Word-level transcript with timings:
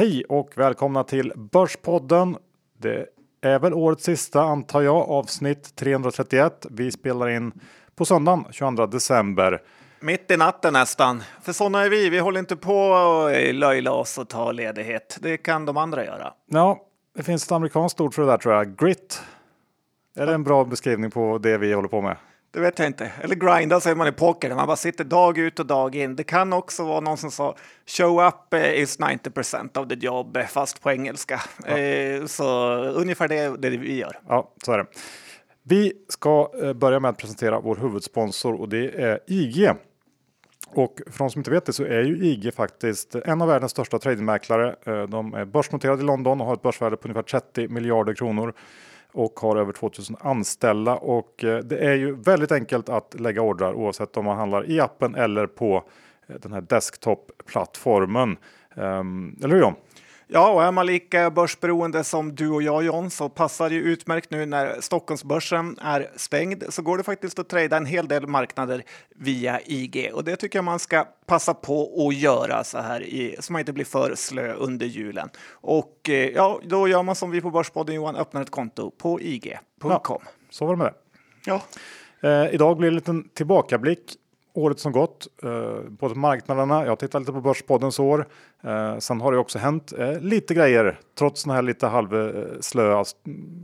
Hej 0.00 0.24
och 0.28 0.50
välkomna 0.56 1.04
till 1.04 1.32
Börspodden. 1.36 2.36
Det 2.78 3.06
är 3.40 3.58
väl 3.58 3.74
årets 3.74 4.04
sista 4.04 4.42
antar 4.42 4.82
jag, 4.82 5.10
avsnitt 5.10 5.76
331. 5.76 6.66
Vi 6.70 6.92
spelar 6.92 7.28
in 7.28 7.52
på 7.94 8.04
söndagen 8.04 8.44
22 8.50 8.86
december. 8.86 9.62
Mitt 10.00 10.30
i 10.30 10.36
natten 10.36 10.72
nästan. 10.72 11.22
För 11.42 11.52
sådana 11.52 11.84
är 11.84 11.90
vi. 11.90 12.10
Vi 12.10 12.18
håller 12.18 12.40
inte 12.40 12.56
på 12.56 12.94
att 12.94 13.54
löjla 13.54 13.92
oss 13.92 14.18
och 14.18 14.28
ta 14.28 14.52
ledighet. 14.52 15.18
Det 15.20 15.36
kan 15.36 15.64
de 15.64 15.76
andra 15.76 16.04
göra. 16.04 16.32
Ja, 16.46 16.86
det 17.16 17.22
finns 17.22 17.44
ett 17.44 17.52
amerikanskt 17.52 18.00
ord 18.00 18.14
för 18.14 18.22
det 18.22 18.28
där 18.28 18.38
tror 18.38 18.54
jag. 18.54 18.76
Grit. 18.76 19.22
Är 20.16 20.26
det 20.26 20.34
en 20.34 20.44
bra 20.44 20.64
beskrivning 20.64 21.10
på 21.10 21.38
det 21.38 21.58
vi 21.58 21.72
håller 21.72 21.88
på 21.88 22.00
med? 22.00 22.16
Det 22.52 22.60
vet 22.60 22.78
jag 22.78 22.86
inte. 22.88 23.12
Eller 23.20 23.34
grinda 23.34 23.80
säger 23.80 23.96
man 23.96 24.08
i 24.08 24.12
poker, 24.12 24.48
där 24.48 24.56
man 24.56 24.66
bara 24.66 24.76
sitter 24.76 25.04
dag 25.04 25.38
ut 25.38 25.58
och 25.58 25.66
dag 25.66 25.94
in. 25.94 26.16
Det 26.16 26.24
kan 26.24 26.52
också 26.52 26.84
vara 26.84 27.00
någon 27.00 27.16
som 27.16 27.30
sa 27.30 27.56
show 27.86 28.26
up 28.26 28.54
eh, 28.54 28.82
is 28.82 28.98
90% 28.98 29.78
of 29.78 29.88
the 29.88 29.94
job, 29.94 30.36
eh, 30.36 30.46
fast 30.46 30.82
på 30.82 30.90
engelska. 30.90 31.40
Ja. 31.66 31.78
Eh, 31.78 32.26
så 32.26 32.74
ungefär 32.76 33.28
det 33.28 33.38
är 33.38 33.56
det 33.56 33.70
vi 33.70 33.98
gör. 33.98 34.18
Ja, 34.28 34.54
så 34.64 34.72
är 34.72 34.78
det. 34.78 34.86
Vi 35.62 35.92
ska 36.08 36.50
börja 36.74 37.00
med 37.00 37.08
att 37.08 37.18
presentera 37.18 37.60
vår 37.60 37.76
huvudsponsor 37.76 38.60
och 38.60 38.68
det 38.68 39.02
är 39.02 39.20
IG. 39.26 39.70
Och 40.74 41.00
för 41.10 41.18
de 41.18 41.30
som 41.30 41.40
inte 41.40 41.50
vet 41.50 41.66
det 41.66 41.72
så 41.72 41.84
är 41.84 42.02
ju 42.02 42.24
IG 42.24 42.54
faktiskt 42.54 43.14
en 43.14 43.42
av 43.42 43.48
världens 43.48 43.72
största 43.72 43.98
tradingmäklare. 43.98 44.76
De 45.06 45.34
är 45.34 45.44
börsnoterade 45.44 46.02
i 46.02 46.04
London 46.04 46.40
och 46.40 46.46
har 46.46 46.54
ett 46.54 46.62
börsvärde 46.62 46.96
på 46.96 47.08
ungefär 47.08 47.22
30 47.22 47.68
miljarder 47.68 48.14
kronor 48.14 48.54
och 49.12 49.40
har 49.40 49.56
över 49.56 49.72
2000 49.72 50.16
anställda 50.20 50.94
och 50.96 51.44
eh, 51.44 51.58
det 51.58 51.78
är 51.78 51.94
ju 51.94 52.14
väldigt 52.14 52.52
enkelt 52.52 52.88
att 52.88 53.20
lägga 53.20 53.42
ordrar 53.42 53.72
oavsett 53.72 54.16
om 54.16 54.24
man 54.24 54.36
handlar 54.36 54.70
i 54.70 54.80
appen 54.80 55.14
eller 55.14 55.46
på 55.46 55.84
eh, 56.26 56.36
den 56.42 56.52
här 56.52 56.60
desktop-plattformen. 56.60 58.36
Ehm, 58.74 59.36
eller 59.42 59.54
hur 59.54 59.62
John? 59.62 59.74
Ja, 60.32 60.50
och 60.50 60.64
är 60.64 60.72
man 60.72 60.86
lika 60.86 61.30
börsberoende 61.30 62.04
som 62.04 62.34
du 62.34 62.50
och 62.50 62.62
jag 62.62 62.84
John 62.84 63.10
så 63.10 63.28
passar 63.28 63.70
det 63.70 63.76
utmärkt 63.76 64.30
nu 64.30 64.46
när 64.46 64.80
Stockholmsbörsen 64.80 65.78
är 65.78 66.10
stängd 66.16 66.64
så 66.68 66.82
går 66.82 66.98
det 66.98 67.04
faktiskt 67.04 67.38
att 67.38 67.48
trada 67.48 67.76
en 67.76 67.86
hel 67.86 68.08
del 68.08 68.26
marknader 68.26 68.82
via 69.16 69.60
IG 69.60 70.10
och 70.14 70.24
det 70.24 70.36
tycker 70.36 70.58
jag 70.58 70.64
man 70.64 70.78
ska 70.78 71.04
passa 71.26 71.54
på 71.54 72.06
att 72.08 72.14
göra 72.14 72.64
så 72.64 72.78
här 72.78 73.02
i, 73.02 73.36
så 73.40 73.52
man 73.52 73.60
inte 73.60 73.72
blir 73.72 73.84
för 73.84 74.14
slö 74.14 74.52
under 74.52 74.86
julen. 74.86 75.28
Och 75.50 76.08
eh, 76.08 76.28
ja, 76.28 76.60
då 76.64 76.88
gör 76.88 77.02
man 77.02 77.14
som 77.14 77.30
vi 77.30 77.40
på 77.40 77.50
Börspodden 77.50 77.94
Johan, 77.94 78.16
öppnar 78.16 78.42
ett 78.42 78.50
konto 78.50 78.90
på 78.90 79.20
ig.com. 79.20 79.90
Ja, 80.08 80.20
så 80.50 80.66
var 80.66 80.72
det 80.72 80.78
med 80.78 80.86
det. 80.86 80.94
Ja. 81.44 81.62
Eh, 82.28 82.54
idag 82.54 82.76
blir 82.76 82.86
det 82.86 82.90
en 82.90 82.94
liten 82.94 83.28
tillbakablick 83.28 84.16
året 84.52 84.78
som 84.78 84.92
gått 84.92 85.26
eh, 85.42 85.96
på 85.98 86.08
marknaderna. 86.08 86.86
Jag 86.86 86.98
tittar 86.98 87.20
lite 87.20 87.32
på 87.32 87.40
Börspoddens 87.40 87.98
år. 87.98 88.28
Eh, 88.64 88.98
sen 88.98 89.20
har 89.20 89.32
det 89.32 89.38
också 89.38 89.58
hänt 89.58 89.92
eh, 89.98 90.20
lite 90.20 90.54
grejer 90.54 91.00
trots 91.18 91.44
den 91.44 91.54
här 91.54 91.62
lite 91.62 91.86
halvslöa 91.86 93.04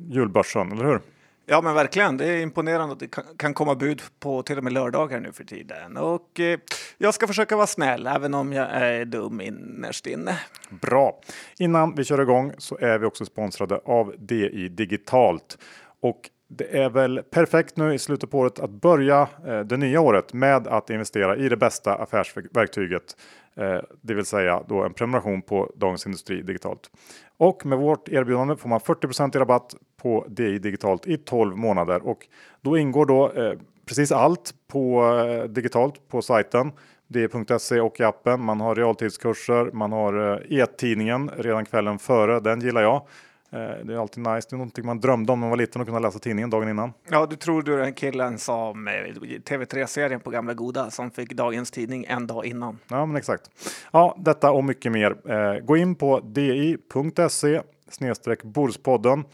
julbörsen, 0.09 0.73
eller 0.73 0.85
hur? 0.85 1.01
Ja, 1.49 1.61
men 1.61 1.75
verkligen. 1.75 2.17
Det 2.17 2.27
är 2.27 2.41
imponerande 2.41 2.93
att 2.93 3.01
det 3.01 3.09
kan 3.37 3.55
komma 3.55 3.75
bud 3.75 4.03
på 4.21 4.43
till 4.43 4.59
och 4.59 4.65
med 4.65 4.73
lördagar 4.73 5.21
nu 5.21 5.33
för 5.33 5.45
tiden. 5.45 5.97
Och 5.97 6.41
eh, 6.41 6.59
jag 6.99 7.15
ska 7.15 7.27
försöka 7.27 7.57
vara 7.57 7.67
snäll, 7.67 8.07
även 8.07 8.35
om 8.35 8.53
jag 8.53 8.69
är 8.71 9.05
dum 9.05 9.41
innerst 9.41 10.07
inne. 10.07 10.41
Bra. 10.69 11.21
Innan 11.59 11.95
vi 11.95 12.05
kör 12.05 12.23
igång 12.23 12.53
så 12.59 12.79
är 12.81 12.99
vi 12.99 13.07
också 13.07 13.25
sponsrade 13.25 13.81
av 13.85 14.15
DI 14.19 14.69
Digitalt. 14.69 15.59
Och 16.01 16.31
det 16.49 16.79
är 16.79 16.91
väl 16.91 17.23
perfekt 17.31 17.77
nu 17.77 17.95
i 17.95 17.99
slutet 17.99 18.31
på 18.31 18.39
året 18.39 18.59
att 18.59 18.71
börja 18.71 19.29
eh, 19.47 19.61
det 19.61 19.77
nya 19.77 20.01
året 20.01 20.33
med 20.33 20.67
att 20.67 20.91
investera 20.91 21.37
i 21.37 21.49
det 21.49 21.57
bästa 21.57 21.95
affärsverktyget. 21.95 23.17
Eh, 23.57 23.79
det 24.01 24.15
vill 24.15 24.25
säga 24.25 24.63
då 24.69 24.83
en 24.83 24.93
prenumeration 24.93 25.43
på 25.43 25.73
Dagens 25.77 26.07
Industri 26.07 26.43
digitalt. 26.43 26.91
Och 27.37 27.67
med 27.67 27.79
vårt 27.79 28.09
erbjudande 28.09 28.57
får 28.57 28.69
man 28.69 28.81
40 28.81 29.37
i 29.37 29.41
rabatt 29.41 29.75
på 30.03 30.27
DI 30.29 30.59
digitalt 30.59 31.07
i 31.07 31.17
12 31.17 31.57
månader 31.57 32.07
och 32.07 32.27
då 32.61 32.79
ingår 32.79 33.07
då 33.07 33.33
eh, 33.33 33.53
precis 33.87 34.13
allt 34.13 34.55
på 34.69 35.15
eh, 35.17 35.45
digitalt 35.45 36.09
på 36.09 36.23
sajten 36.23 36.73
di.se 37.09 37.81
och 37.81 38.01
i 38.01 38.03
appen. 38.03 38.41
Man 38.41 38.61
har 38.61 38.75
realtidskurser, 38.75 39.71
man 39.73 39.93
har 39.93 40.35
eh, 40.51 40.59
e-tidningen 40.61 41.31
redan 41.37 41.65
kvällen 41.65 41.99
före. 41.99 42.41
Den 42.41 42.61
gillar 42.61 42.83
jag. 42.83 43.07
Eh, 43.57 43.85
det 43.85 43.95
är 43.95 43.99
alltid 43.99 44.23
nice. 44.23 44.49
Det 44.51 44.55
är 44.55 44.59
någonting 44.59 44.87
man 44.87 45.01
drömde 45.01 45.33
om 45.33 45.41
när 45.41 45.45
man 45.47 45.51
var 45.51 45.57
liten 45.57 45.81
och 45.81 45.87
kunna 45.87 45.99
läsa 45.99 46.19
tidningen 46.19 46.51
dagen 46.51 46.69
innan. 46.69 46.93
Ja, 47.11 47.27
du 47.27 47.37
tror 47.37 47.63
du 47.63 47.75
är 47.75 47.79
den 47.79 47.95
killen 47.95 48.39
som 48.39 48.89
TV3-serien 49.45 50.21
på 50.21 50.31
gamla 50.31 50.55
goda 50.55 50.91
som 50.91 51.11
fick 51.11 51.33
dagens 51.33 51.71
tidning 51.71 52.05
en 52.09 52.27
dag 52.27 52.47
innan. 52.47 52.79
Ja, 52.89 53.07
men 53.07 53.17
exakt. 53.17 53.51
Ja, 53.93 54.17
detta 54.19 54.51
och 54.51 54.65
mycket 54.65 54.93
mer. 54.93 55.31
Eh, 55.31 55.59
gå 55.59 55.77
in 55.77 55.95
på 55.95 56.21
di.se 56.21 57.63
snedstreck 57.89 58.43
Borspodden 58.43 59.25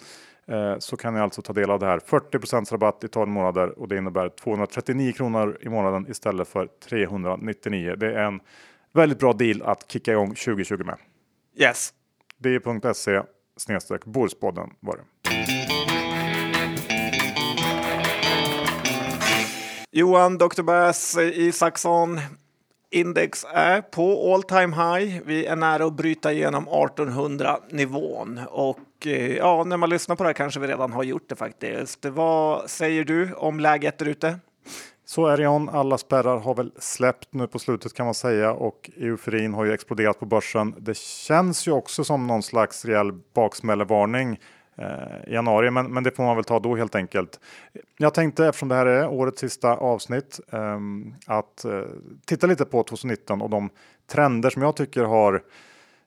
eh, 0.46 0.78
så 0.78 0.96
kan 0.96 1.14
ni 1.14 1.20
alltså 1.20 1.42
ta 1.42 1.52
del 1.52 1.70
av 1.70 1.78
det 1.78 1.86
här. 1.86 1.98
40% 1.98 2.72
rabatt 2.72 3.04
i 3.04 3.08
12 3.08 3.28
månader 3.28 3.78
och 3.78 3.88
det 3.88 3.96
innebär 3.96 4.28
239 4.28 5.12
kronor 5.12 5.58
i 5.60 5.68
månaden 5.68 6.06
istället 6.10 6.48
för 6.48 6.68
399. 6.88 7.94
Det 7.96 8.14
är 8.14 8.24
en 8.24 8.40
väldigt 8.92 9.18
bra 9.18 9.32
deal 9.32 9.62
att 9.62 9.90
kicka 9.90 10.12
igång 10.12 10.28
2020 10.34 10.84
med. 10.84 10.96
Yes. 11.56 11.92
di.se 12.38 13.22
snedstreck 13.62 14.04
Borspodden 14.04 14.70
var 14.80 14.96
det. 14.96 15.02
Johan 19.90 20.38
Dr. 20.38 20.62
Bass 20.62 21.18
Isaksson. 21.18 22.20
Index 22.90 23.46
är 23.52 23.80
på 23.80 24.34
all 24.34 24.42
time 24.42 24.76
high. 24.76 25.20
Vi 25.26 25.46
är 25.46 25.56
nära 25.56 25.84
att 25.84 25.92
bryta 25.92 26.32
igenom 26.32 26.68
1800 26.68 27.58
nivån 27.70 28.40
och 28.50 29.06
eh, 29.06 29.36
ja, 29.36 29.64
när 29.64 29.76
man 29.76 29.90
lyssnar 29.90 30.16
på 30.16 30.22
det 30.22 30.28
här 30.28 30.34
kanske 30.34 30.60
vi 30.60 30.66
redan 30.66 30.92
har 30.92 31.02
gjort 31.02 31.28
det 31.28 31.36
faktiskt. 31.36 32.04
Vad 32.04 32.70
säger 32.70 33.04
du 33.04 33.32
om 33.34 33.60
läget 33.60 33.98
där 33.98 34.06
ute? 34.06 34.38
Så 35.12 35.26
är 35.26 35.36
det 35.36 35.42
John. 35.42 35.68
Alla 35.68 35.98
spärrar 35.98 36.38
har 36.38 36.54
väl 36.54 36.72
släppt 36.78 37.28
nu 37.34 37.46
på 37.46 37.58
slutet 37.58 37.94
kan 37.94 38.06
man 38.06 38.14
säga 38.14 38.52
och 38.52 38.90
euforin 38.96 39.54
har 39.54 39.64
ju 39.64 39.72
exploderat 39.72 40.20
på 40.20 40.26
börsen. 40.26 40.74
Det 40.78 40.96
känns 40.96 41.68
ju 41.68 41.72
också 41.72 42.04
som 42.04 42.26
någon 42.26 42.42
slags 42.42 42.84
rejäl 42.84 43.12
baksmällevarning 43.34 44.40
eh, 44.76 45.30
i 45.30 45.34
januari, 45.34 45.70
men, 45.70 45.92
men 45.92 46.04
det 46.04 46.10
får 46.10 46.22
man 46.22 46.36
väl 46.36 46.44
ta 46.44 46.60
då 46.60 46.76
helt 46.76 46.94
enkelt. 46.94 47.40
Jag 47.96 48.14
tänkte 48.14 48.46
eftersom 48.46 48.68
det 48.68 48.74
här 48.74 48.86
är 48.86 49.08
årets 49.08 49.40
sista 49.40 49.76
avsnitt 49.76 50.40
ehm, 50.52 51.14
att 51.26 51.64
eh, 51.64 51.82
titta 52.26 52.46
lite 52.46 52.64
på 52.64 52.82
2019 52.82 53.42
och 53.42 53.50
de 53.50 53.70
trender 54.06 54.50
som 54.50 54.62
jag 54.62 54.76
tycker 54.76 55.04
har 55.04 55.42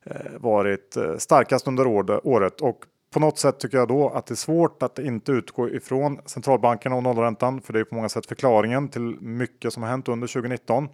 eh, 0.06 0.32
varit 0.40 0.98
starkast 1.18 1.68
under 1.68 1.88
året 2.28 2.62
och 2.62 2.86
på 3.16 3.20
något 3.20 3.38
sätt 3.38 3.60
tycker 3.60 3.78
jag 3.78 3.88
då 3.88 4.10
att 4.10 4.26
det 4.26 4.34
är 4.34 4.36
svårt 4.36 4.84
att 4.84 5.00
inte 5.00 5.32
utgå 5.32 5.70
ifrån 5.70 6.20
centralbankerna 6.26 6.96
och 6.96 7.04
nollräntan, 7.04 7.62
för 7.62 7.74
det 7.74 7.80
är 7.80 7.84
på 7.84 7.96
många 7.96 8.10
sätt 8.10 8.26
förklaringen 8.26 8.90
till 8.90 9.18
mycket 9.22 9.74
som 9.74 9.84
har 9.84 9.90
hänt 9.90 10.08
under 10.08 10.28
2019. 10.28 10.90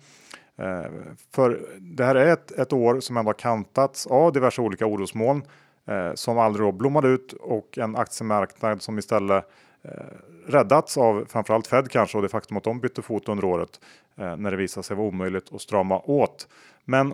Eh, 0.58 0.84
för 1.32 1.62
det 1.80 2.06
här 2.06 2.16
är 2.16 2.34
ett, 2.34 2.52
ett 2.52 2.74
år 2.74 3.00
som 3.00 3.18
ändå 3.18 3.30
har 3.30 3.34
kantats 3.34 4.08
av 4.08 4.34
diverse 4.34 4.62
olika 4.62 4.86
orosmoln 4.86 5.44
eh, 5.88 6.14
som 6.14 6.40
aldrig 6.40 6.68
då 6.68 6.72
blommade 6.72 7.08
ut 7.08 7.34
och 7.34 7.78
en 7.78 7.96
aktiemarknad 7.96 8.82
som 8.82 9.00
istället 9.00 9.46
eh, 9.84 9.92
räddats 10.48 10.98
av 10.98 11.26
framförallt 11.30 11.68
Fed 11.68 11.92
kanske 11.92 12.18
och 12.18 12.24
det 12.24 12.30
faktum 12.30 12.58
att 12.58 12.64
de 12.64 12.80
bytte 12.80 13.02
fot 13.02 13.30
under 13.30 13.46
året 13.46 13.80
eh, 14.18 14.38
när 14.38 14.52
det 14.52 14.58
visade 14.58 14.84
sig 14.84 14.98
vara 14.98 15.08
omöjligt 15.08 15.54
att 15.54 15.62
strama 15.62 16.00
åt. 16.00 16.48
Men 16.86 17.14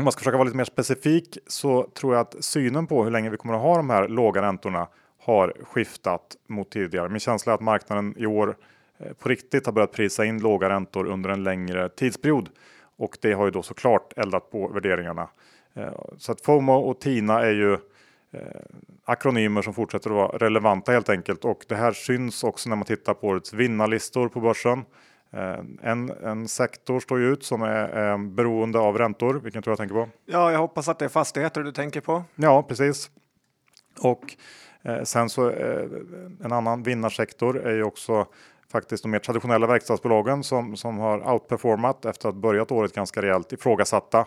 om 0.00 0.04
man 0.04 0.12
ska 0.12 0.18
försöka 0.18 0.36
vara 0.36 0.44
lite 0.44 0.56
mer 0.56 0.64
specifik 0.64 1.38
så 1.46 1.82
tror 1.94 2.14
jag 2.14 2.20
att 2.20 2.44
synen 2.44 2.86
på 2.86 3.04
hur 3.04 3.10
länge 3.10 3.30
vi 3.30 3.36
kommer 3.36 3.54
att 3.54 3.60
ha 3.60 3.76
de 3.76 3.90
här 3.90 4.08
låga 4.08 4.42
räntorna 4.42 4.88
har 5.22 5.54
skiftat 5.62 6.36
mot 6.48 6.70
tidigare. 6.70 7.08
Min 7.08 7.20
känsla 7.20 7.52
är 7.52 7.54
att 7.54 7.60
marknaden 7.60 8.14
i 8.18 8.26
år 8.26 8.56
eh, 8.98 9.12
på 9.12 9.28
riktigt 9.28 9.66
har 9.66 9.72
börjat 9.72 9.92
prisa 9.92 10.24
in 10.24 10.38
låga 10.38 10.68
räntor 10.68 11.06
under 11.06 11.30
en 11.30 11.44
längre 11.44 11.88
tidsperiod 11.88 12.48
och 12.96 13.18
det 13.20 13.32
har 13.32 13.44
ju 13.44 13.50
då 13.50 13.62
såklart 13.62 14.12
eldat 14.16 14.50
på 14.50 14.68
värderingarna. 14.68 15.28
Eh, 15.74 15.92
så 16.18 16.32
att 16.32 16.40
FOMO 16.40 16.72
och 16.72 17.00
TINA 17.00 17.40
är 17.40 17.52
ju 17.52 17.72
eh, 17.72 18.40
akronymer 19.04 19.62
som 19.62 19.74
fortsätter 19.74 20.10
att 20.10 20.16
vara 20.16 20.38
relevanta 20.38 20.92
helt 20.92 21.08
enkelt 21.08 21.44
och 21.44 21.64
det 21.68 21.76
här 21.76 21.92
syns 21.92 22.44
också 22.44 22.68
när 22.68 22.76
man 22.76 22.86
tittar 22.86 23.14
på 23.14 23.26
årets 23.26 23.52
vinnarlistor 23.52 24.28
på 24.28 24.40
börsen. 24.40 24.84
Eh, 25.32 25.58
en, 25.82 26.10
en 26.10 26.48
sektor 26.48 27.00
står 27.00 27.18
ju 27.18 27.32
ut 27.32 27.44
som 27.44 27.62
är, 27.62 27.88
är 27.88 28.18
beroende 28.18 28.78
av 28.78 28.98
räntor. 28.98 29.34
Vilken 29.34 29.62
tror 29.62 29.72
jag 29.72 29.78
tänker 29.78 29.94
på? 29.94 30.08
Ja, 30.26 30.52
jag 30.52 30.58
hoppas 30.58 30.88
att 30.88 30.98
det 30.98 31.04
är 31.04 31.08
fastigheter 31.08 31.62
du 31.62 31.72
tänker 31.72 32.00
på. 32.00 32.24
Ja, 32.34 32.62
precis. 32.62 33.10
Och 34.00 34.36
eh, 34.82 35.02
sen 35.02 35.28
så 35.28 35.50
eh, 35.50 35.86
en 36.44 36.52
annan 36.52 36.82
vinnarsektor 36.82 37.58
är 37.58 37.74
ju 37.74 37.82
också 37.82 38.26
faktiskt 38.72 39.02
de 39.02 39.08
mer 39.08 39.18
traditionella 39.18 39.66
verkstadsbolagen 39.66 40.44
som, 40.44 40.76
som 40.76 40.98
har 40.98 41.32
outperformat 41.32 42.04
efter 42.04 42.28
att 42.28 42.34
börjat 42.34 42.72
året 42.72 42.92
ganska 42.92 43.22
rejält 43.22 43.52
ifrågasatta, 43.52 44.26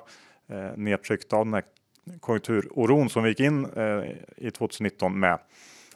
eh, 0.49 0.77
nedtryckta 0.77 1.35
av 1.37 1.45
den 1.45 1.53
här 1.53 1.63
konjunkturoron 2.19 3.09
som 3.09 3.23
vi 3.23 3.29
gick 3.29 3.39
in 3.39 3.65
eh, 3.65 4.03
i 4.37 4.51
2019 4.51 5.19
med. 5.19 5.39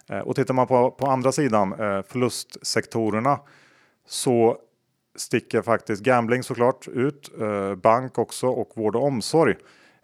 Eh, 0.09 0.19
och 0.19 0.35
tittar 0.35 0.53
man 0.53 0.67
på, 0.67 0.91
på 0.91 1.07
andra 1.07 1.31
sidan, 1.31 1.71
eh, 1.73 2.01
förlustsektorerna, 2.01 3.39
så 4.05 4.57
sticker 5.17 5.61
faktiskt 5.61 6.03
gambling 6.03 6.43
såklart 6.43 6.87
ut, 6.87 7.31
eh, 7.41 7.75
bank 7.75 8.17
också 8.17 8.47
och 8.47 8.71
vård 8.75 8.95
och 8.95 9.03
omsorg. 9.03 9.55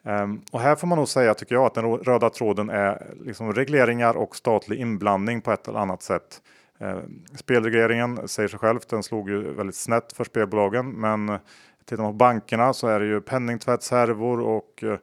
Ehm, 0.03 0.41
och 0.51 0.59
här 0.59 0.75
får 0.75 0.87
man 0.87 0.97
nog 0.97 1.07
säga, 1.07 1.33
tycker 1.33 1.55
jag, 1.55 1.65
att 1.65 1.73
den 1.73 1.97
röda 1.97 2.29
tråden 2.29 2.69
är 2.69 3.13
liksom 3.21 3.53
regleringar 3.53 4.17
och 4.17 4.35
statlig 4.35 4.79
inblandning 4.79 5.41
på 5.41 5.51
ett 5.51 5.67
eller 5.67 5.79
annat 5.79 6.01
sätt. 6.01 6.41
Ehm, 6.79 7.23
spelregleringen 7.35 8.27
säger 8.27 8.49
sig 8.49 8.59
själv, 8.59 8.79
den 8.89 9.03
slog 9.03 9.29
ju 9.29 9.53
väldigt 9.53 9.75
snett 9.75 10.13
för 10.13 10.23
spelbolagen, 10.23 10.89
men 10.89 11.39
tittar 11.85 12.03
man 12.03 12.11
på 12.11 12.17
bankerna 12.17 12.73
så 12.73 12.87
är 12.87 12.99
det 12.99 13.05
ju 13.05 13.21
penningtvättshärvor 13.21 14.39
och 14.39 14.83
eh, 14.83 14.97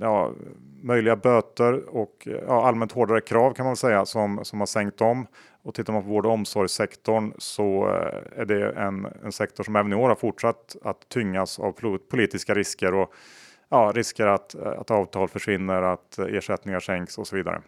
ja, 0.00 0.32
möjliga 0.82 1.16
böter 1.16 1.96
och 1.96 2.28
eh, 2.28 2.32
ja, 2.46 2.68
allmänt 2.68 2.92
hårdare 2.92 3.20
krav 3.20 3.54
kan 3.54 3.66
man 3.66 3.76
säga 3.76 4.06
som, 4.06 4.44
som 4.44 4.60
har 4.60 4.66
sänkt 4.66 4.98
dem. 4.98 5.26
Och 5.64 5.74
tittar 5.74 5.92
man 5.92 6.02
på 6.02 6.08
vård 6.08 6.26
och 6.26 6.32
omsorgssektorn 6.32 7.32
så 7.38 7.88
eh, 7.88 8.40
är 8.40 8.44
det 8.44 8.72
en, 8.72 9.06
en 9.24 9.32
sektor 9.32 9.64
som 9.64 9.76
även 9.76 9.92
i 9.92 9.96
år 9.96 10.08
har 10.08 10.16
fortsatt 10.16 10.76
att 10.82 11.08
tyngas 11.08 11.58
av 11.58 11.98
politiska 12.10 12.54
risker 12.54 12.94
och 12.94 13.14
ja, 13.68 13.92
risker 13.94 14.26
att, 14.26 14.54
eh, 14.54 14.66
att 14.66 14.90
avtal 14.90 15.28
försvinner, 15.28 15.82
att 15.82 16.18
eh, 16.18 16.24
ersättningar 16.24 16.80
sänks 16.80 17.18
och 17.18 17.26
så 17.26 17.36
vidare. 17.36 17.62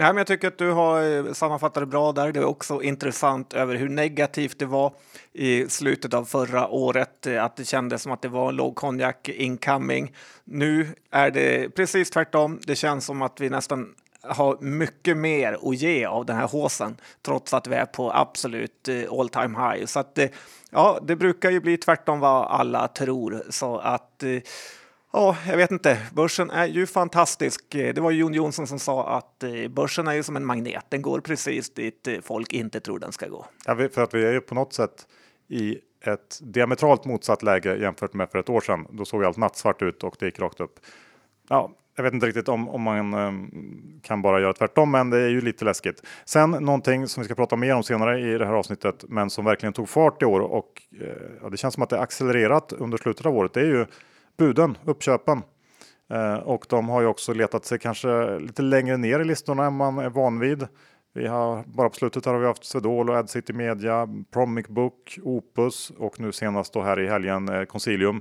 Ja, 0.00 0.06
men 0.06 0.16
jag 0.16 0.26
tycker 0.26 0.48
att 0.48 0.58
du 0.58 0.70
har 0.70 1.32
sammanfattat 1.34 1.82
det 1.82 1.86
bra 1.86 2.12
där. 2.12 2.32
Det 2.32 2.40
är 2.40 2.44
också 2.44 2.82
intressant 2.82 3.52
över 3.52 3.74
hur 3.74 3.88
negativt 3.88 4.58
det 4.58 4.66
var 4.66 4.92
i 5.32 5.68
slutet 5.68 6.14
av 6.14 6.24
förra 6.24 6.68
året, 6.68 7.26
att 7.26 7.56
det 7.56 7.64
kändes 7.64 8.02
som 8.02 8.12
att 8.12 8.22
det 8.22 8.28
var 8.28 8.52
låg 8.52 8.74
konjak 8.74 9.28
incoming. 9.28 10.14
Nu 10.44 10.86
är 11.10 11.30
det 11.30 11.70
precis 11.70 12.10
tvärtom. 12.10 12.60
Det 12.66 12.76
känns 12.76 13.04
som 13.04 13.22
att 13.22 13.40
vi 13.40 13.50
nästan 13.50 13.94
har 14.22 14.58
mycket 14.60 15.16
mer 15.16 15.58
att 15.62 15.76
ge 15.76 16.04
av 16.04 16.26
den 16.26 16.36
här 16.36 16.46
håsen 16.46 16.96
trots 17.22 17.54
att 17.54 17.66
vi 17.66 17.74
är 17.74 17.86
på 17.86 18.12
absolut 18.12 18.88
eh, 18.88 19.12
all 19.12 19.28
time 19.28 19.58
high. 19.58 19.86
Så 19.86 20.00
att 20.00 20.18
eh, 20.18 20.28
ja, 20.70 20.98
det 21.02 21.16
brukar 21.16 21.50
ju 21.50 21.60
bli 21.60 21.76
tvärtom 21.76 22.20
vad 22.20 22.46
alla 22.46 22.88
tror 22.88 23.42
så 23.50 23.78
att 23.78 24.22
eh, 24.22 24.40
Ja, 25.12 25.36
jag 25.46 25.56
vet 25.56 25.70
inte. 25.70 25.98
Börsen 26.12 26.50
är 26.50 26.66
ju 26.66 26.86
fantastisk. 26.86 27.64
Det 27.70 27.98
var 27.98 28.10
Jon 28.10 28.34
Jonsson 28.34 28.66
som 28.66 28.78
sa 28.78 29.08
att 29.08 29.44
börsen 29.70 30.08
är 30.08 30.12
ju 30.12 30.22
som 30.22 30.36
en 30.36 30.44
magnet. 30.44 30.84
Den 30.88 31.02
går 31.02 31.20
precis 31.20 31.74
dit 31.74 32.08
folk 32.22 32.52
inte 32.52 32.80
tror 32.80 32.98
den 32.98 33.12
ska 33.12 33.28
gå. 33.28 33.46
Ja, 33.66 33.88
för 33.92 34.02
att 34.02 34.14
vi 34.14 34.24
är 34.24 34.32
ju 34.32 34.40
på 34.40 34.54
något 34.54 34.72
sätt 34.72 35.06
i 35.48 35.78
ett 36.00 36.38
diametralt 36.42 37.04
motsatt 37.04 37.42
läge 37.42 37.76
jämfört 37.76 38.14
med 38.14 38.30
för 38.30 38.38
ett 38.38 38.48
år 38.48 38.60
sedan. 38.60 38.86
Då 38.90 39.04
såg 39.04 39.24
allt 39.24 39.36
nattsvart 39.36 39.82
ut 39.82 40.04
och 40.04 40.16
det 40.18 40.26
gick 40.26 40.38
rakt 40.38 40.60
upp. 40.60 40.80
Ja, 41.48 41.72
jag 41.98 42.02
vet 42.02 42.14
inte 42.14 42.26
riktigt 42.26 42.48
om, 42.48 42.68
om 42.68 42.82
man 42.82 43.14
um, 43.14 43.50
kan 44.02 44.22
bara 44.22 44.40
göra 44.40 44.52
tvärtom, 44.52 44.90
men 44.90 45.10
det 45.10 45.18
är 45.18 45.28
ju 45.28 45.40
lite 45.40 45.64
läskigt. 45.64 46.02
Sen 46.24 46.50
någonting 46.50 47.08
som 47.08 47.22
vi 47.22 47.24
ska 47.24 47.34
prata 47.34 47.56
mer 47.56 47.74
om 47.74 47.82
senare 47.82 48.20
i 48.20 48.38
det 48.38 48.46
här 48.46 48.52
avsnittet, 48.52 49.04
men 49.08 49.30
som 49.30 49.44
verkligen 49.44 49.72
tog 49.72 49.88
fart 49.88 50.22
i 50.22 50.24
år 50.24 50.40
och 50.40 50.82
eh, 51.00 51.08
ja, 51.42 51.48
det 51.48 51.56
känns 51.56 51.74
som 51.74 51.82
att 51.82 51.90
det 51.90 52.00
accelererat 52.00 52.72
under 52.72 52.98
slutet 52.98 53.26
av 53.26 53.36
året. 53.36 53.54
Det 53.54 53.60
är 53.60 53.66
ju 53.66 53.86
buden, 54.36 54.78
uppköpen. 54.84 55.42
Eh, 56.10 56.34
och 56.34 56.66
de 56.68 56.88
har 56.88 57.00
ju 57.00 57.06
också 57.06 57.32
letat 57.32 57.64
sig 57.64 57.78
kanske 57.78 58.38
lite 58.38 58.62
längre 58.62 58.96
ner 58.96 59.20
i 59.20 59.24
listorna 59.24 59.66
än 59.66 59.76
man 59.76 59.98
är 59.98 60.10
van 60.10 60.38
vid. 60.38 60.66
Vi 61.14 61.26
har 61.26 61.64
bara 61.66 61.88
på 61.88 61.94
slutet 61.94 62.26
här 62.26 62.32
har 62.32 62.40
vi 62.40 62.46
haft 62.46 62.64
Swedol 62.64 63.10
och 63.10 63.16
AdCity 63.16 63.52
Media, 63.52 64.08
Promic 64.32 64.68
Book, 64.68 65.18
Opus 65.22 65.92
och 65.98 66.20
nu 66.20 66.32
senast 66.32 66.72
då 66.72 66.82
här 66.82 67.00
i 67.00 67.08
helgen 67.08 67.48
eh, 67.48 67.64
Concilium. 67.64 68.20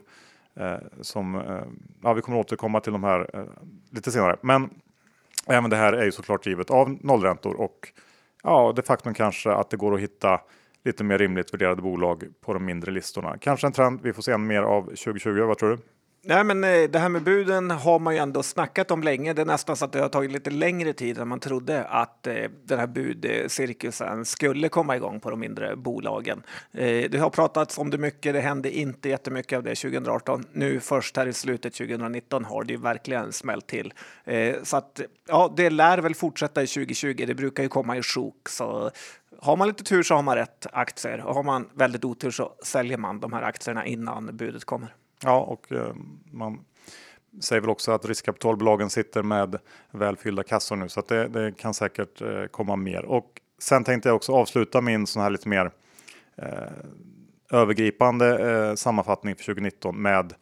Eh, 0.60 0.78
som, 1.02 1.36
eh, 1.36 1.64
ja, 2.04 2.14
vi 2.14 2.22
kommer 2.22 2.38
återkomma 2.38 2.80
till 2.80 2.94
de 2.94 3.04
här 3.04 3.30
eh, 3.34 3.46
lite 3.92 4.12
senare. 4.12 4.38
Men 4.42 4.70
även 5.48 5.70
det 5.70 5.76
här 5.76 5.94
är 5.94 6.06
ju 6.06 6.12
såklart 6.12 6.46
givet 6.46 6.70
av 6.70 6.98
nollräntor 7.02 7.62
och 7.62 7.92
ja, 8.44 8.74
det 8.76 8.82
faktum 8.82 9.14
kanske 9.14 9.52
att 9.52 9.70
det 9.70 9.78
går 9.78 9.96
att 9.96 10.00
hitta 10.00 10.42
lite 10.84 11.04
mer 11.04 11.18
rimligt 11.18 11.54
värderade 11.54 11.82
bolag 11.82 12.24
på 12.42 12.54
de 12.54 12.66
mindre 12.66 12.92
listorna. 12.92 13.38
Kanske 13.38 13.68
en 13.68 13.74
trend 13.74 14.00
vi 14.04 14.14
får 14.14 14.22
se 14.22 14.38
mer 14.38 14.62
av 14.62 14.84
2020. 14.84 15.42
Vad 15.42 15.58
tror 15.58 15.70
du? 15.70 15.78
Nej, 16.22 16.44
men 16.44 16.64
eh, 16.64 16.84
det 16.90 17.00
här 17.00 17.10
med 17.10 17.24
buden 17.24 17.72
har 17.72 18.00
man 18.00 18.14
ju 18.14 18.20
ändå 18.20 18.44
snackat 18.44 18.92
om 18.92 19.04
länge. 19.04 19.34
Det 19.34 19.42
är 19.42 19.46
nästan 19.46 19.76
så 19.76 19.86
att 19.86 19.92
det 19.92 20.00
har 20.00 20.10
tagit 20.10 20.32
lite 20.32 20.50
längre 20.50 20.94
tid 20.94 21.18
än 21.18 21.28
man 21.28 21.40
trodde 21.40 21.84
att 21.84 22.28
eh, 22.28 22.36
den 22.66 22.80
här 22.80 22.88
budcirkusen 22.88 24.26
skulle 24.26 24.70
komma 24.70 24.96
igång 24.96 25.20
på 25.20 25.30
de 25.30 25.40
mindre 25.40 25.76
bolagen. 25.76 26.44
Eh, 26.72 27.10
det 27.10 27.18
har 27.18 27.30
pratats 27.30 27.78
om 27.78 27.90
det 27.90 27.98
mycket. 27.98 28.34
Det 28.34 28.42
hände 28.42 28.78
inte 28.78 29.10
jättemycket 29.10 29.58
av 29.58 29.64
det 29.64 29.76
2018. 29.76 30.44
Nu 30.52 30.80
först 30.80 31.18
här 31.18 31.28
i 31.28 31.34
slutet 31.34 31.74
2019 31.74 32.46
har 32.46 32.64
det 32.64 32.74
ju 32.74 32.80
verkligen 32.80 33.34
smält 33.34 33.68
till. 33.68 33.94
Så 34.64 34.78
att 34.78 35.02
ja, 35.28 35.54
det 35.58 35.70
lär 35.70 35.98
väl 35.98 36.16
fortsätta 36.16 36.64
i 36.64 36.68
2020. 36.68 37.24
Det 37.28 37.36
brukar 37.36 37.64
ju 37.64 37.70
komma 37.70 37.98
i 37.98 38.04
sjok, 38.04 38.50
så 38.50 38.92
har 39.40 39.58
man 39.58 39.68
lite 39.68 39.84
tur 39.84 40.04
så 40.04 40.16
har 40.16 40.24
man 40.24 40.36
rätt 40.36 40.68
aktier 40.72 41.26
och 41.26 41.36
har 41.36 41.44
man 41.44 41.70
väldigt 41.74 42.06
otur 42.06 42.32
så 42.32 42.54
säljer 42.64 42.98
man 42.98 43.20
de 43.20 43.34
här 43.34 43.42
aktierna 43.42 43.86
innan 43.86 44.38
budet 44.38 44.66
kommer. 44.66 44.94
Ja, 45.24 45.40
och 45.40 45.72
eh, 45.72 45.94
man 46.32 46.66
säger 47.42 47.62
väl 47.62 47.70
också 47.70 47.92
att 47.92 48.06
riskkapitalbolagen 48.06 48.90
sitter 48.90 49.24
med 49.24 49.60
välfyllda 49.92 50.44
kassor 50.44 50.76
nu 50.76 50.90
så 50.90 51.00
att 51.00 51.08
det, 51.08 51.28
det 51.28 51.58
kan 51.58 51.74
säkert 51.74 52.22
eh, 52.22 52.46
komma 52.46 52.76
mer. 52.76 53.06
Och 53.06 53.42
sen 53.60 53.84
tänkte 53.84 54.10
jag 54.10 54.16
också 54.16 54.34
avsluta 54.34 54.82
min 54.82 55.08
sån 55.08 55.22
här 55.22 55.30
lite 55.30 55.50
mer 55.50 55.72
eh, 56.36 56.72
övergripande 57.52 58.52
eh, 58.52 58.76
sammanfattning 58.76 59.36
för 59.36 59.44
2019 59.44 60.02
med 60.02 60.34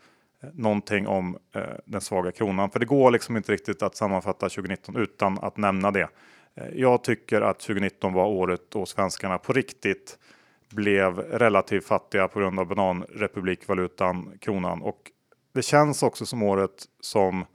eh, 0.44 0.50
någonting 0.54 1.08
om 1.08 1.38
eh, 1.56 1.62
den 1.86 2.02
svaga 2.02 2.32
kronan. 2.32 2.70
För 2.70 2.80
det 2.80 2.86
går 2.86 3.12
liksom 3.12 3.38
inte 3.38 3.52
riktigt 3.52 3.84
att 3.84 3.96
sammanfatta 3.96 4.50
2019 4.50 4.96
utan 4.96 5.40
att 5.42 5.58
nämna 5.58 5.92
det. 5.92 6.10
Eh, 6.56 6.68
jag 6.74 7.04
tycker 7.04 7.42
att 7.42 7.60
2019 7.60 8.14
var 8.14 8.26
året 8.26 8.62
då 8.70 8.86
svenskarna 8.86 9.38
på 9.38 9.54
riktigt 9.54 10.18
blev 10.76 11.20
relativt 11.20 11.86
fattiga 11.86 12.28
på 12.28 12.40
grund 12.40 12.60
av 12.60 12.68
bananrepublikvalutan 12.68 14.32
kronan. 14.42 14.82
Och 14.82 15.12
det 15.54 15.62
känns 15.62 16.04
också 16.04 16.26
som 16.26 16.44
året 16.44 16.86
som 17.00 17.46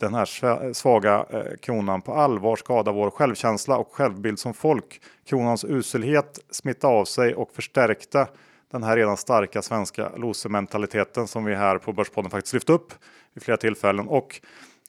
den 0.00 0.14
här 0.14 0.72
svaga 0.72 1.26
eh, 1.30 1.56
kronan 1.62 2.02
på 2.02 2.14
allvar 2.14 2.56
skadar 2.56 2.92
vår 2.92 3.10
självkänsla 3.10 3.76
och 3.76 3.92
självbild 3.92 4.38
som 4.38 4.54
folk. 4.54 5.00
Kronans 5.26 5.64
uselhet 5.64 6.38
smittade 6.50 6.94
av 6.94 7.04
sig 7.04 7.34
och 7.34 7.50
förstärkte 7.52 8.26
den 8.70 8.82
här 8.82 8.96
redan 8.96 9.16
starka 9.16 9.62
svenska 9.62 10.10
losementaliteten 10.16 11.26
som 11.26 11.44
vi 11.44 11.54
här 11.54 11.78
på 11.78 11.92
Börspodden 11.92 12.30
faktiskt 12.30 12.54
lyft 12.54 12.70
upp 12.70 12.92
vid 13.34 13.42
flera 13.42 13.56
tillfällen. 13.56 14.08
Och 14.08 14.40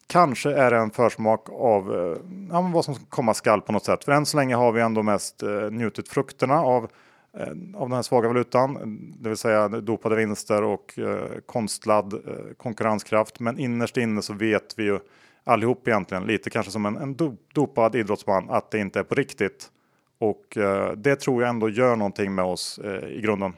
kanske 0.08 0.52
är 0.52 0.72
det 0.72 0.78
en 0.78 0.92
försmak 0.92 1.50
av 1.50 1.96
eh, 1.96 2.18
ja, 2.52 2.72
vad 2.74 2.86
som 2.86 2.96
komma 2.96 3.34
skall 3.34 3.62
på 3.62 3.72
något 3.72 3.86
sätt. 3.86 4.04
För 4.04 4.12
än 4.12 4.26
så 4.26 4.38
länge 4.38 4.56
har 4.56 4.72
vi 4.72 4.82
ändå 4.82 5.04
mest 5.04 5.44
eh, 5.44 5.50
njutit 5.72 6.10
frukterna 6.10 6.62
av 6.62 6.90
Eh, 7.34 7.48
av 7.76 7.90
den 7.90 7.96
här 7.96 8.02
svaga 8.02 8.28
valutan, 8.28 8.76
eh, 8.76 8.82
det 9.20 9.30
vill 9.30 9.38
säga 9.38 9.68
dopade 9.68 10.16
vinster 10.16 10.64
och 10.64 11.00
eh, 11.00 11.40
konstlad 11.46 12.14
eh, 12.14 12.54
konkurrenskraft. 12.58 13.40
Men 13.40 13.60
innerst 13.60 13.98
inne 13.98 14.22
så 14.22 14.34
vet 14.34 14.74
vi 14.78 14.84
ju 14.84 15.00
allihop 15.44 15.88
egentligen, 15.88 16.24
lite 16.24 16.50
kanske 16.50 16.72
som 16.72 16.86
en, 16.86 16.98
en 16.98 17.38
dopad 17.54 17.96
idrottsman, 17.96 18.50
att 18.50 18.72
det 18.72 18.80
inte 18.80 19.00
är 19.00 19.04
på 19.04 19.16
riktigt. 19.16 19.72
Och 20.20 20.58
eh, 20.58 20.92
det 20.92 21.16
tror 21.16 21.42
jag 21.42 21.50
ändå 21.50 21.70
gör 21.70 21.96
någonting 21.96 22.36
med 22.36 22.46
oss 22.46 22.80
eh, 22.80 23.10
i 23.10 23.22
grunden. 23.22 23.54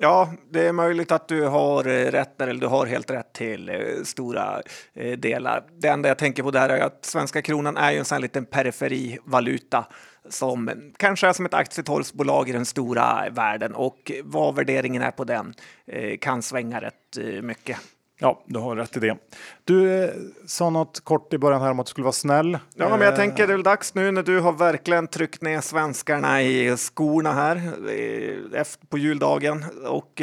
Ja, 0.00 0.32
det 0.50 0.66
är 0.66 0.72
möjligt 0.72 1.12
att 1.12 1.28
du 1.28 1.44
har 1.44 1.86
eh, 1.86 2.10
rätt 2.10 2.38
där, 2.38 2.48
eller 2.48 2.60
du 2.60 2.66
har 2.66 2.86
helt 2.86 3.10
rätt 3.10 3.32
till 3.32 3.68
eh, 3.68 3.76
stora 4.04 4.62
eh, 4.94 5.18
delar. 5.18 5.64
Det 5.78 5.88
enda 5.88 6.08
jag 6.08 6.18
tänker 6.18 6.42
på 6.42 6.50
där 6.50 6.68
är 6.68 6.80
att 6.80 7.04
svenska 7.04 7.42
kronan 7.42 7.76
är 7.76 7.92
ju 7.92 7.98
en 7.98 8.04
sån 8.04 8.16
här 8.16 8.22
liten 8.22 8.44
periferivaluta 8.44 9.86
som 10.28 10.70
kanske 10.96 11.28
är 11.28 11.32
som 11.32 11.46
ett 11.46 11.54
aktietorgsbolag 11.54 12.48
i 12.48 12.52
den 12.52 12.66
stora 12.66 13.30
världen 13.30 13.74
och 13.74 14.12
vad 14.24 14.54
värderingen 14.54 15.02
är 15.02 15.10
på 15.10 15.24
den 15.24 15.54
eh, 15.86 16.18
kan 16.18 16.42
svänga 16.42 16.80
rätt 16.80 17.16
eh, 17.20 17.42
mycket. 17.42 17.76
Ja, 18.20 18.42
du 18.46 18.58
har 18.58 18.76
rätt 18.76 18.96
i 18.96 19.00
det. 19.00 19.16
Du 19.64 20.04
eh, 20.04 20.10
sa 20.46 20.70
något 20.70 21.00
kort 21.04 21.32
i 21.32 21.38
början 21.38 21.62
här 21.62 21.70
om 21.70 21.80
att 21.80 21.86
du 21.86 21.90
skulle 21.90 22.04
vara 22.04 22.12
snäll. 22.12 22.58
Ja, 22.74 22.88
men 22.88 23.00
jag 23.00 23.16
tänker 23.16 23.46
det 23.46 23.52
är 23.52 23.56
väl 23.56 23.62
dags 23.62 23.94
nu 23.94 24.10
när 24.10 24.22
du 24.22 24.40
har 24.40 24.52
verkligen 24.52 25.06
tryckt 25.06 25.42
ner 25.42 25.60
svenskarna 25.60 26.42
i 26.42 26.76
skorna 26.76 27.32
här 27.32 27.56
efter 28.54 28.86
på 28.86 28.98
juldagen 28.98 29.64
och 29.86 30.22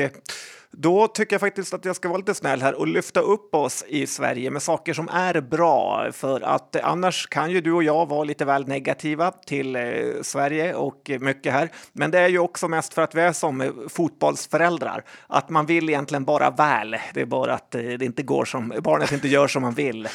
då 0.78 1.08
tycker 1.08 1.34
jag 1.34 1.42
faktiskt 1.42 1.74
att 1.74 1.86
jag 1.86 1.96
ska 1.96 2.08
vara 2.08 2.18
lite 2.18 2.34
snäll 2.34 2.62
här 2.62 2.74
och 2.74 2.88
lyfta 2.88 3.20
upp 3.20 3.56
oss 3.56 3.86
i 3.88 4.08
Sverige 4.08 4.52
med 4.52 4.62
saker 4.62 4.94
som 4.94 5.10
är 5.10 5.42
bra. 5.42 6.12
För 6.12 6.42
att 6.42 6.76
eh, 6.76 6.88
annars 6.90 7.28
kan 7.28 7.52
ju 7.52 7.62
du 7.62 7.72
och 7.72 7.84
jag 7.84 8.06
vara 8.10 8.24
lite 8.24 8.46
väl 8.46 8.68
negativa 8.68 9.32
till 9.32 9.76
eh, 9.76 9.82
Sverige 10.22 10.74
och 10.74 11.12
mycket 11.20 11.54
här. 11.54 11.70
Men 11.94 12.12
det 12.12 12.20
är 12.20 12.28
ju 12.28 12.40
också 12.40 12.68
mest 12.68 12.94
för 12.94 13.02
att 13.02 13.16
vi 13.16 13.22
är 13.22 13.34
som 13.34 13.62
eh, 13.62 13.72
fotbollsföräldrar. 13.90 15.04
Att 15.28 15.50
man 15.50 15.66
vill 15.66 15.90
egentligen 15.90 16.26
bara 16.26 16.50
väl. 16.50 16.96
Det 17.14 17.22
är 17.22 17.26
bara 17.26 17.54
att 17.54 17.72
det 17.72 18.02
inte 18.02 18.24
går 18.24 18.46
som 18.46 18.74
barnet 18.84 19.12
inte 19.12 19.28
gör 19.28 19.48
som 19.48 19.62
man 19.62 19.74
vill. 19.74 20.08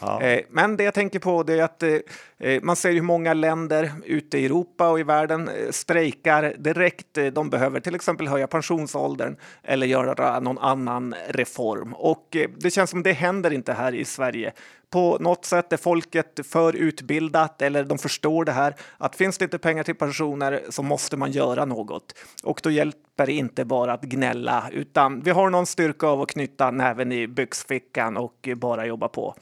Ja. 0.00 0.22
Eh, 0.22 0.40
men 0.50 0.76
det 0.76 0.84
jag 0.84 0.94
tänker 0.94 1.18
på 1.18 1.42
det 1.42 1.58
är 1.58 1.62
att 1.62 1.82
eh, 1.82 1.94
eh, 2.38 2.62
man 2.62 2.76
ser 2.76 2.92
hur 2.92 3.02
många 3.02 3.34
länder 3.34 3.92
ute 4.04 4.38
i 4.38 4.44
Europa 4.46 4.88
och 4.88 5.00
i 5.00 5.02
världen 5.02 5.50
strejkar 5.70 6.54
direkt. 6.58 7.18
De 7.32 7.50
behöver 7.50 7.80
till 7.80 7.94
exempel 7.94 8.28
höja 8.28 8.46
pensionsåldern 8.46 9.36
eller 9.62 9.86
göra 9.86 10.40
någon 10.40 10.58
annan 10.58 11.14
reform. 11.28 11.94
Och 11.94 12.36
det 12.56 12.70
känns 12.70 12.90
som 12.90 13.02
det 13.02 13.12
händer 13.12 13.52
inte 13.52 13.72
här 13.72 13.94
i 13.94 14.04
Sverige 14.04 14.52
på 14.90 15.16
något 15.20 15.44
sätt 15.44 15.72
är 15.72 15.76
folket 15.76 16.40
för 16.46 16.76
utbildat 16.76 17.62
eller 17.62 17.84
de 17.84 17.98
förstår 17.98 18.44
det 18.44 18.52
här 18.52 18.74
att 18.98 19.16
finns 19.16 19.38
det 19.38 19.44
inte 19.44 19.58
pengar 19.58 19.82
till 19.82 19.94
pensioner 19.94 20.60
så 20.70 20.82
måste 20.82 21.16
man 21.16 21.32
göra 21.32 21.64
något. 21.64 22.14
Och 22.44 22.60
då 22.62 22.70
hjälper 22.70 23.26
det 23.26 23.32
inte 23.32 23.64
bara 23.64 23.92
att 23.92 24.02
gnälla 24.02 24.68
utan 24.72 25.20
vi 25.20 25.30
har 25.30 25.50
någon 25.50 25.66
styrka 25.66 26.06
av 26.06 26.22
att 26.22 26.28
knyta 26.28 26.70
näven 26.70 27.12
i 27.12 27.26
byxfickan 27.26 28.16
och 28.16 28.48
bara 28.56 28.86
jobba 28.86 29.08
på. 29.08 29.34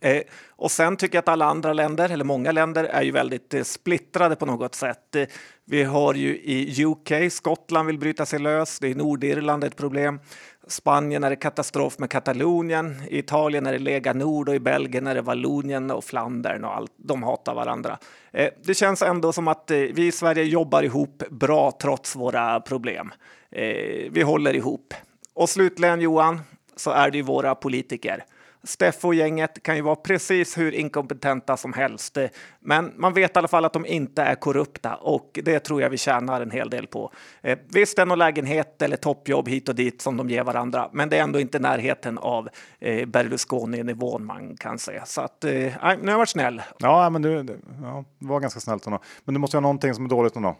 Eh, 0.00 0.22
och 0.48 0.70
sen 0.70 0.96
tycker 0.96 1.16
jag 1.16 1.22
att 1.22 1.28
alla 1.28 1.44
andra 1.44 1.72
länder, 1.72 2.10
eller 2.10 2.24
många 2.24 2.52
länder, 2.52 2.84
är 2.84 3.02
ju 3.02 3.10
väldigt 3.10 3.54
eh, 3.54 3.62
splittrade 3.62 4.36
på 4.36 4.46
något 4.46 4.74
sätt. 4.74 5.16
Eh, 5.16 5.26
vi 5.64 5.82
har 5.82 6.14
ju 6.14 6.36
i 6.36 6.84
UK, 6.84 7.32
Skottland 7.32 7.86
vill 7.86 7.98
bryta 7.98 8.26
sig 8.26 8.38
lös, 8.38 8.78
det 8.78 8.88
är 8.88 8.94
Nordirland 8.94 9.64
ett 9.64 9.76
problem. 9.76 10.20
Spanien 10.66 11.24
är 11.24 11.30
det 11.30 11.36
katastrof 11.36 11.98
med 11.98 12.10
Katalonien, 12.10 13.02
i 13.08 13.18
Italien 13.18 13.66
är 13.66 13.72
det 13.72 13.78
Lega 13.78 14.12
Nord 14.12 14.48
och 14.48 14.54
i 14.54 14.60
Belgien 14.60 15.06
är 15.06 15.14
det 15.14 15.22
Vallonien 15.22 15.90
och 15.90 16.04
Flandern 16.04 16.64
och 16.64 16.76
allt. 16.76 16.92
De 16.96 17.22
hatar 17.22 17.54
varandra. 17.54 17.98
Eh, 18.32 18.48
det 18.64 18.74
känns 18.74 19.02
ändå 19.02 19.32
som 19.32 19.48
att 19.48 19.70
eh, 19.70 19.76
vi 19.76 20.06
i 20.06 20.12
Sverige 20.12 20.44
jobbar 20.44 20.82
ihop 20.82 21.22
bra 21.30 21.72
trots 21.82 22.16
våra 22.16 22.60
problem. 22.60 23.12
Eh, 23.50 24.10
vi 24.10 24.22
håller 24.22 24.56
ihop. 24.56 24.94
Och 25.34 25.48
slutligen 25.48 26.00
Johan, 26.00 26.40
så 26.76 26.90
är 26.90 27.10
det 27.10 27.16
ju 27.16 27.22
våra 27.22 27.54
politiker. 27.54 28.24
Steffo 28.62 29.08
och 29.08 29.14
gänget 29.14 29.62
kan 29.62 29.76
ju 29.76 29.82
vara 29.82 29.96
precis 29.96 30.58
hur 30.58 30.74
inkompetenta 30.74 31.56
som 31.56 31.72
helst, 31.72 32.16
eh, 32.16 32.28
men 32.60 32.92
man 32.96 33.14
vet 33.14 33.36
i 33.36 33.38
alla 33.38 33.48
fall 33.48 33.64
att 33.64 33.72
de 33.72 33.86
inte 33.86 34.22
är 34.22 34.34
korrupta 34.34 34.94
och 34.94 35.40
det 35.44 35.60
tror 35.60 35.82
jag 35.82 35.90
vi 35.90 35.96
tjänar 35.98 36.40
en 36.40 36.50
hel 36.50 36.70
del 36.70 36.86
på. 36.86 37.12
Eh, 37.42 37.58
visst, 37.68 37.96
det 37.96 38.02
är 38.02 38.06
någon 38.06 38.18
lägenhet 38.18 38.82
eller 38.82 38.96
toppjobb 38.96 39.48
hit 39.48 39.68
och 39.68 39.74
dit 39.74 40.02
som 40.02 40.16
de 40.16 40.30
ger 40.30 40.44
varandra, 40.44 40.90
men 40.92 41.08
det 41.08 41.18
är 41.18 41.22
ändå 41.22 41.40
inte 41.40 41.58
närheten 41.58 42.18
av 42.18 42.48
eh, 42.78 43.06
Berlusconi-nivån 43.06 44.26
man 44.26 44.56
kan 44.56 44.78
säga. 44.78 45.04
Så 45.04 45.20
att, 45.20 45.44
eh, 45.44 45.50
nu 45.50 45.70
har 45.82 45.98
jag 46.04 46.18
varit 46.18 46.28
snäll. 46.28 46.62
Ja, 46.78 47.10
men 47.10 47.22
du, 47.22 47.58
ja, 47.82 48.04
det 48.18 48.26
var 48.26 48.40
ganska 48.40 48.60
snällt. 48.60 48.86
Men 48.86 49.34
du 49.34 49.38
måste 49.38 49.56
ha 49.56 49.62
någonting 49.62 49.94
som 49.94 50.04
är 50.04 50.08
dåligt 50.08 50.36
ändå. 50.36 50.56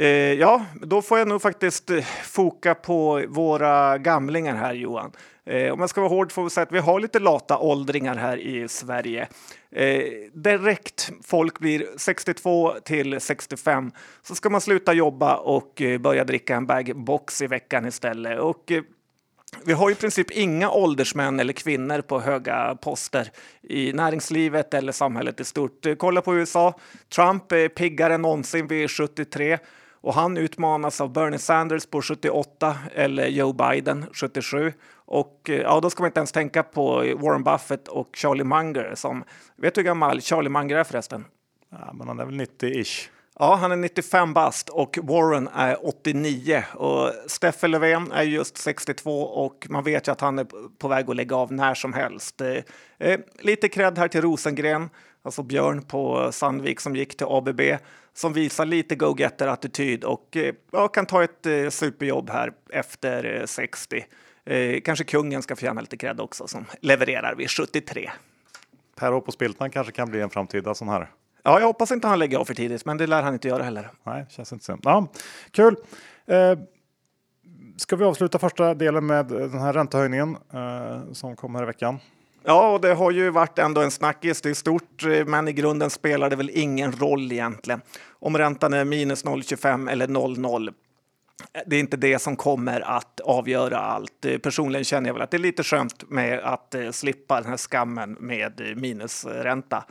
Eh, 0.00 0.32
ja, 0.32 0.64
då 0.82 1.02
får 1.02 1.18
jag 1.18 1.28
nog 1.28 1.42
faktiskt 1.42 1.90
eh, 1.90 2.04
foka 2.24 2.74
på 2.74 3.24
våra 3.28 3.98
gamlingar 3.98 4.56
här 4.56 4.74
Johan. 4.74 5.12
Eh, 5.46 5.72
om 5.72 5.80
jag 5.80 5.90
ska 5.90 6.00
vara 6.00 6.10
hård 6.10 6.32
får 6.32 6.44
vi 6.44 6.50
säga 6.50 6.62
att 6.62 6.72
vi 6.72 6.78
har 6.78 7.00
lite 7.00 7.18
lata 7.18 7.58
åldringar 7.58 8.16
här 8.16 8.36
i 8.36 8.68
Sverige. 8.68 9.28
Eh, 9.70 10.02
direkt 10.32 11.10
folk 11.24 11.58
blir 11.58 11.86
62 11.96 12.74
till 12.84 13.20
65 13.20 13.90
så 14.22 14.34
ska 14.34 14.50
man 14.50 14.60
sluta 14.60 14.92
jobba 14.92 15.36
och 15.36 15.82
eh, 15.82 15.98
börja 15.98 16.24
dricka 16.24 16.56
en 16.56 16.66
bag 16.66 16.92
box 16.96 17.42
i 17.42 17.46
veckan 17.46 17.86
istället. 17.86 18.40
Och, 18.40 18.72
eh, 18.72 18.82
vi 19.64 19.72
har 19.72 19.90
i 19.90 19.94
princip 19.94 20.30
inga 20.30 20.70
åldersmän 20.70 21.40
eller 21.40 21.52
kvinnor 21.52 22.00
på 22.00 22.20
höga 22.20 22.78
poster 22.82 23.30
i 23.62 23.92
näringslivet 23.92 24.74
eller 24.74 24.92
samhället 24.92 25.40
i 25.40 25.44
stort. 25.44 25.86
Eh, 25.86 25.94
kolla 25.94 26.20
på 26.20 26.36
USA. 26.36 26.78
Trump 27.14 27.52
är 27.52 27.68
piggare 27.68 28.14
än 28.14 28.22
någonsin 28.22 28.66
vid 28.66 28.90
73 28.90 29.58
och 30.00 30.14
han 30.14 30.36
utmanas 30.36 31.00
av 31.00 31.12
Bernie 31.12 31.38
Sanders 31.38 31.86
på 31.86 32.02
78 32.02 32.76
eller 32.94 33.26
Joe 33.26 33.52
Biden 33.52 34.06
77. 34.12 34.72
Och 34.94 35.50
eh, 35.50 35.56
ja, 35.56 35.80
då 35.80 35.90
ska 35.90 36.02
man 36.02 36.08
inte 36.08 36.20
ens 36.20 36.32
tänka 36.32 36.62
på 36.62 36.96
Warren 37.16 37.44
Buffett 37.44 37.88
och 37.88 38.08
Charlie 38.16 38.44
Munger 38.44 38.94
som, 38.94 39.24
vet 39.56 39.74
du 39.74 39.80
hur 39.80 39.86
gammal 39.86 40.20
Charlie 40.20 40.48
Munger 40.48 40.76
är 40.76 40.84
förresten? 40.84 41.24
Ja, 41.70 41.92
men 41.92 42.08
han 42.08 42.20
är 42.20 42.24
väl 42.24 42.40
90-ish. 42.40 43.08
Ja, 43.40 43.54
han 43.54 43.72
är 43.72 43.76
95 43.76 44.34
bast 44.34 44.68
och 44.68 44.98
Warren 45.02 45.48
är 45.54 45.86
89 45.86 46.64
och 46.74 47.12
Steffe 47.26 47.68
Löfven 47.68 48.12
är 48.12 48.22
just 48.22 48.56
62 48.56 49.22
och 49.22 49.66
man 49.70 49.84
vet 49.84 50.08
ju 50.08 50.12
att 50.12 50.20
han 50.20 50.38
är 50.38 50.46
på 50.78 50.88
väg 50.88 51.10
att 51.10 51.16
lägga 51.16 51.36
av 51.36 51.52
när 51.52 51.74
som 51.74 51.92
helst. 51.92 52.40
Eh, 52.40 52.62
eh 52.98 53.20
lite 53.40 53.68
cred 53.68 53.98
här 53.98 54.08
till 54.08 54.22
Rosengren, 54.22 54.90
alltså 55.28 55.42
Björn 55.42 55.82
på 55.82 56.32
Sandvik 56.32 56.80
som 56.80 56.96
gick 56.96 57.16
till 57.16 57.26
ABB 57.30 57.60
som 58.14 58.32
visar 58.32 58.66
lite 58.66 58.96
go-getter-attityd 58.96 60.04
och 60.04 60.36
eh, 60.36 60.54
ja, 60.70 60.88
kan 60.88 61.06
ta 61.06 61.24
ett 61.24 61.46
eh, 61.46 61.68
superjobb 61.68 62.30
här 62.30 62.52
efter 62.70 63.46
60. 63.46 64.04
Eh, 64.44 64.80
kanske 64.80 65.04
kungen 65.04 65.42
ska 65.42 65.56
få 65.56 65.64
gärna 65.64 65.80
lite 65.80 65.96
cred 65.96 66.20
också 66.20 66.48
som 66.48 66.64
levererar 66.80 67.34
vid 67.34 67.50
73. 67.50 68.10
Per 68.96 69.12
Hopp 69.12 69.28
och 69.28 69.34
Spiltman 69.34 69.70
kanske 69.70 69.92
kan 69.92 70.10
bli 70.10 70.20
en 70.20 70.30
framtida 70.30 70.74
sån 70.74 70.88
här. 70.88 71.10
Ja, 71.42 71.60
jag 71.60 71.66
hoppas 71.66 71.90
inte 71.90 72.08
han 72.08 72.18
lägger 72.18 72.38
av 72.38 72.44
för 72.44 72.54
tidigt, 72.54 72.84
men 72.84 72.96
det 72.96 73.06
lär 73.06 73.22
han 73.22 73.34
inte 73.34 73.48
göra 73.48 73.62
heller. 73.62 73.90
Nej, 74.02 74.26
känns 74.30 74.52
inte 74.52 74.64
så. 74.64 74.78
Ja, 74.82 75.06
kul. 75.50 75.76
Eh, 76.26 76.58
ska 77.76 77.96
vi 77.96 78.04
avsluta 78.04 78.38
första 78.38 78.74
delen 78.74 79.06
med 79.06 79.26
den 79.26 79.58
här 79.58 79.72
räntehöjningen 79.72 80.36
eh, 80.52 81.12
som 81.12 81.36
kom 81.36 81.54
här 81.54 81.62
i 81.62 81.66
veckan? 81.66 81.98
Ja, 82.48 82.72
och 82.72 82.80
det 82.80 82.94
har 82.94 83.10
ju 83.10 83.30
varit 83.30 83.58
ändå 83.58 83.80
en 83.80 83.90
snackis. 83.90 84.40
Det 84.40 84.50
är 84.50 84.54
stort, 84.54 85.04
eh, 85.04 85.24
men 85.26 85.48
i 85.48 85.52
grunden 85.52 85.90
spelar 85.90 86.30
det 86.30 86.36
väl 86.36 86.50
ingen 86.54 86.92
roll 86.92 87.32
egentligen 87.32 87.80
om 88.10 88.38
räntan 88.38 88.74
är 88.74 88.84
minus 88.84 89.24
0,25 89.24 89.90
eller 89.90 90.06
0,0 90.06 90.72
det 91.66 91.76
är 91.76 91.80
inte 91.80 91.96
det 91.96 92.18
som 92.18 92.36
kommer 92.36 92.80
att 92.80 93.20
avgöra 93.20 93.78
allt. 93.78 94.24
Eh, 94.24 94.38
personligen 94.38 94.84
känner 94.84 95.08
jag 95.08 95.14
väl 95.14 95.22
att 95.22 95.30
det 95.30 95.36
är 95.36 95.38
lite 95.38 95.62
skönt 95.62 96.10
med 96.10 96.38
att 96.38 96.74
eh, 96.74 96.90
slippa 96.90 97.40
den 97.40 97.50
här 97.50 97.56
skammen 97.56 98.16
med 98.20 98.74
minusränta. 98.76 99.84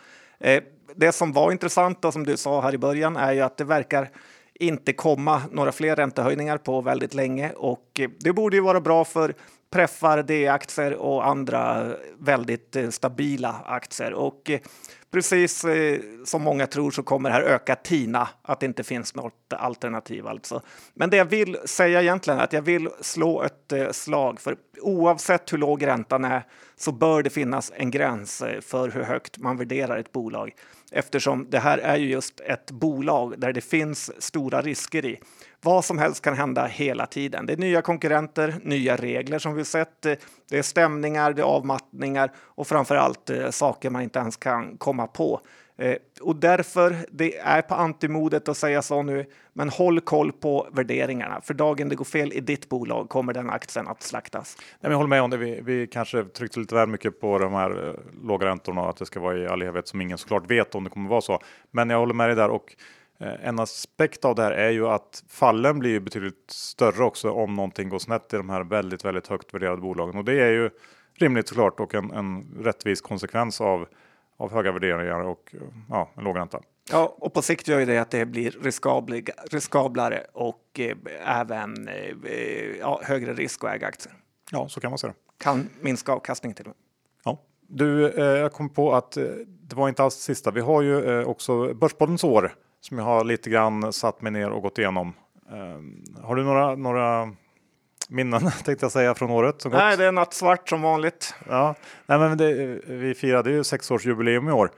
Det 0.95 1.11
som 1.11 1.33
var 1.33 1.51
intressant 1.51 2.05
och 2.05 2.13
som 2.13 2.25
du 2.25 2.37
sa 2.37 2.61
här 2.61 2.73
i 2.73 2.77
början 2.77 3.17
är 3.17 3.33
ju 3.33 3.41
att 3.41 3.57
det 3.57 3.63
verkar 3.63 4.09
inte 4.53 4.93
komma 4.93 5.41
några 5.51 5.71
fler 5.71 5.95
räntehöjningar 5.95 6.57
på 6.57 6.81
väldigt 6.81 7.13
länge 7.13 7.51
och 7.51 8.01
det 8.19 8.33
borde 8.33 8.55
ju 8.55 8.61
vara 8.61 8.81
bra 8.81 9.05
för 9.05 9.33
preffar, 9.69 10.23
D-aktier 10.23 10.93
och 10.93 11.27
andra 11.27 11.93
väldigt 12.19 12.75
eh, 12.75 12.89
stabila 12.89 13.55
aktier. 13.65 14.13
Och 14.13 14.49
eh, 14.49 14.59
precis 15.11 15.63
eh, 15.63 15.99
som 16.25 16.41
många 16.41 16.67
tror 16.67 16.91
så 16.91 17.03
kommer 17.03 17.29
det 17.29 17.35
här 17.35 17.41
öka 17.41 17.75
TINA, 17.75 18.29
att 18.41 18.59
det 18.59 18.65
inte 18.65 18.83
finns 18.83 19.15
något 19.15 19.53
alternativ 19.53 20.27
alltså. 20.27 20.61
Men 20.93 21.09
det 21.09 21.17
jag 21.17 21.25
vill 21.25 21.57
säga 21.65 22.01
egentligen 22.01 22.39
är 22.39 22.43
att 22.43 22.53
jag 22.53 22.61
vill 22.61 22.89
slå 23.01 23.43
ett 23.43 23.95
slag 23.95 24.39
för 24.39 24.57
oavsett 24.81 25.53
hur 25.53 25.57
låg 25.57 25.87
räntan 25.87 26.25
är 26.25 26.43
så 26.75 26.91
bör 26.91 27.23
det 27.23 27.29
finnas 27.29 27.71
en 27.75 27.91
gräns 27.91 28.43
för 28.61 28.89
hur 28.89 29.03
högt 29.03 29.37
man 29.37 29.57
värderar 29.57 29.97
ett 29.97 30.11
bolag 30.11 30.53
eftersom 30.91 31.47
det 31.49 31.59
här 31.59 31.77
är 31.77 31.97
ju 31.97 32.09
just 32.09 32.39
ett 32.39 32.71
bolag 32.71 33.39
där 33.39 33.53
det 33.53 33.61
finns 33.61 34.21
stora 34.23 34.61
risker 34.61 35.05
i. 35.05 35.19
Vad 35.61 35.85
som 35.85 35.97
helst 35.97 36.21
kan 36.21 36.33
hända 36.33 36.65
hela 36.65 37.05
tiden. 37.05 37.45
Det 37.45 37.53
är 37.53 37.57
nya 37.57 37.81
konkurrenter, 37.81 38.55
nya 38.63 38.95
regler 38.95 39.39
som 39.39 39.55
vi 39.55 39.65
sett. 39.65 40.01
Det 40.01 40.57
är 40.57 40.61
stämningar, 40.61 41.33
det 41.33 41.41
är 41.41 41.45
avmattningar 41.45 42.31
och 42.37 42.67
framför 42.67 42.95
allt 42.95 43.29
eh, 43.29 43.49
saker 43.49 43.89
man 43.89 44.01
inte 44.01 44.19
ens 44.19 44.37
kan 44.37 44.77
komma 44.77 45.07
på. 45.07 45.41
Eh, 45.77 45.95
och 46.21 46.35
därför, 46.35 46.95
det 47.11 47.37
är 47.37 47.61
på 47.61 47.75
antimodet 47.75 48.49
att 48.49 48.57
säga 48.57 48.81
så 48.81 49.03
nu, 49.03 49.25
men 49.53 49.69
håll 49.69 50.01
koll 50.01 50.31
på 50.31 50.67
värderingarna. 50.71 51.41
För 51.41 51.53
dagen 51.53 51.89
det 51.89 51.95
går 51.95 52.05
fel 52.05 52.33
i 52.33 52.39
ditt 52.39 52.69
bolag 52.69 53.09
kommer 53.09 53.33
den 53.33 53.49
aktien 53.49 53.87
att 53.87 54.03
slaktas. 54.03 54.57
Nej, 54.79 54.91
jag 54.91 54.97
håller 54.97 55.09
med 55.09 55.21
om 55.21 55.29
det. 55.29 55.37
Vi, 55.37 55.61
vi 55.61 55.87
kanske 55.87 56.23
tryckte 56.23 56.59
lite 56.59 56.75
väl 56.75 56.89
mycket 56.89 57.21
på 57.21 57.39
de 57.39 57.53
här 57.53 57.87
eh, 57.87 57.93
låga 58.27 58.45
räntorna 58.45 58.81
och 58.81 58.89
att 58.89 58.97
det 58.97 59.05
ska 59.05 59.19
vara 59.19 59.37
i 59.37 59.47
all 59.47 59.61
evighet 59.61 59.87
som 59.87 60.01
ingen 60.01 60.17
såklart 60.17 60.51
vet 60.51 60.75
om 60.75 60.83
det 60.83 60.89
kommer 60.89 61.09
vara 61.09 61.21
så. 61.21 61.39
Men 61.71 61.89
jag 61.89 61.99
håller 61.99 62.13
med 62.13 62.29
dig 62.29 62.35
där 62.35 62.49
och 62.49 62.75
en 63.19 63.59
aspekt 63.59 64.25
av 64.25 64.35
det 64.35 64.43
här 64.43 64.51
är 64.51 64.69
ju 64.69 64.87
att 64.87 65.23
fallen 65.29 65.79
blir 65.79 65.99
betydligt 65.99 66.51
större 66.51 67.03
också 67.03 67.31
om 67.31 67.53
någonting 67.53 67.89
går 67.89 67.99
snett 67.99 68.33
i 68.33 68.37
de 68.37 68.49
här 68.49 68.63
väldigt, 68.63 69.05
väldigt 69.05 69.27
högt 69.27 69.53
värderade 69.53 69.81
bolagen. 69.81 70.17
Och 70.17 70.25
det 70.25 70.41
är 70.41 70.51
ju 70.51 70.69
rimligt 71.13 71.47
såklart 71.47 71.79
och 71.79 71.95
en, 71.95 72.11
en 72.11 72.57
rättvis 72.59 73.01
konsekvens 73.01 73.61
av, 73.61 73.87
av 74.37 74.51
höga 74.51 74.71
värderingar 74.71 75.19
och 75.19 75.55
ja, 75.89 76.11
en 76.17 76.23
låg 76.23 76.37
ränta. 76.37 76.61
Ja, 76.91 77.15
och 77.17 77.33
på 77.33 77.41
sikt 77.41 77.67
gör 77.67 77.79
ju 77.79 77.85
det 77.85 77.97
att 77.97 78.11
det 78.11 78.25
blir 78.25 78.51
riskablare 79.51 80.23
och 80.33 80.79
eh, 80.79 80.97
även 81.39 81.87
eh, 81.87 82.77
ja, 82.79 83.01
högre 83.03 83.33
risk 83.33 83.63
att 83.63 83.75
äga 83.75 83.87
aktier. 83.87 84.13
Ja, 84.51 84.69
så 84.69 84.79
kan 84.79 84.91
man 84.91 84.97
säga. 84.97 85.13
Kan 85.37 85.69
minska 85.81 86.11
avkastningen 86.11 86.55
till 86.55 86.65
och 86.65 86.69
med. 86.69 86.75
Ja, 87.23 87.41
du, 87.67 88.09
eh, 88.09 88.23
jag 88.23 88.53
kom 88.53 88.69
på 88.69 88.93
att 88.93 89.17
eh, 89.17 89.23
det 89.47 89.75
var 89.75 89.89
inte 89.89 90.03
alls 90.03 90.15
sista. 90.15 90.51
Vi 90.51 90.61
har 90.61 90.81
ju 90.81 91.19
eh, 91.19 91.27
också 91.27 91.73
Börspoddens 91.73 92.23
år 92.23 92.55
som 92.87 92.97
jag 92.97 93.05
har 93.05 93.23
lite 93.23 93.49
grann 93.49 93.93
satt 93.93 94.21
mig 94.21 94.31
ner 94.31 94.49
och 94.49 94.61
gått 94.61 94.77
igenom. 94.77 95.13
Uh, 95.51 96.23
har 96.23 96.35
du 96.35 96.43
några, 96.43 96.75
några 96.75 97.33
minnen 98.09 98.41
tänkte 98.65 98.85
jag 98.85 98.91
säga 98.91 99.15
från 99.15 99.31
året? 99.31 99.61
Som 99.61 99.71
Nej, 99.71 99.91
gått? 99.91 99.99
det 99.99 100.05
är 100.05 100.11
nattsvart 100.11 100.69
som 100.69 100.81
vanligt. 100.81 101.35
Ja, 101.49 101.75
Nej, 102.05 102.19
men 102.19 102.37
det, 102.37 102.53
vi 102.87 103.13
firade 103.13 103.51
ju 103.51 103.63
sexårsjubileum 103.63 104.49
i 104.49 104.51
år 104.51 104.71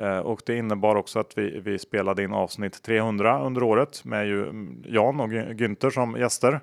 uh, 0.00 0.18
och 0.18 0.42
det 0.46 0.56
innebar 0.56 0.96
också 0.96 1.18
att 1.18 1.38
vi, 1.38 1.60
vi 1.60 1.78
spelade 1.78 2.22
in 2.22 2.32
avsnitt 2.32 2.82
300 2.82 3.40
under 3.40 3.62
året 3.62 4.04
med 4.04 4.26
ju 4.26 4.66
Jan 4.84 5.20
och 5.20 5.28
Günther 5.28 5.90
som 5.90 6.18
gäster. 6.18 6.60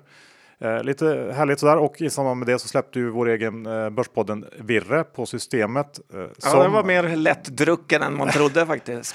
Eh, 0.62 0.82
lite 0.82 1.32
härligt 1.36 1.60
sådär 1.60 1.76
och 1.76 2.00
i 2.00 2.10
samband 2.10 2.38
med 2.38 2.48
det 2.48 2.58
så 2.58 2.68
släppte 2.68 2.98
ju 2.98 3.10
vår 3.10 3.28
egen 3.28 3.66
eh, 3.66 3.90
Börspodden 3.90 4.44
Virre 4.58 5.04
på 5.04 5.26
systemet. 5.26 6.00
Eh, 6.14 6.20
ja, 6.20 6.28
som... 6.36 6.60
den 6.60 6.72
var 6.72 6.84
mer 6.84 7.16
lättdrucken 7.16 8.02
än 8.02 8.16
man 8.16 8.28
trodde 8.28 8.66
faktiskt. 8.66 9.14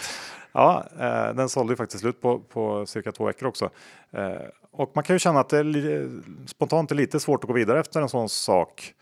Ja, 0.58 0.84
eh, 1.00 1.36
den 1.36 1.50
sålde 1.50 1.74
ju 1.74 1.78
faktiskt 1.78 2.02
slut 2.02 2.22
på, 2.22 2.40
på 2.40 2.86
cirka 2.86 3.12
två 3.12 3.26
veckor 3.26 3.48
också. 3.48 3.70
Eh, 4.12 4.32
och 4.72 4.92
man 4.96 5.04
kan 5.04 5.16
ju 5.16 5.20
känna 5.20 5.40
att 5.40 5.50
det 5.50 5.58
är 5.58 6.10
spontant 6.48 6.92
är 6.92 6.96
lite 6.96 7.20
svårt 7.20 7.44
att 7.44 7.48
gå 7.48 7.54
vidare 7.54 7.80
efter 7.80 8.02
en 8.02 8.10
sån 8.10 8.30
sak. 8.30 8.94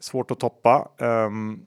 Svårt 0.00 0.30
att 0.30 0.40
toppa. 0.40 0.88
Um, 0.98 1.66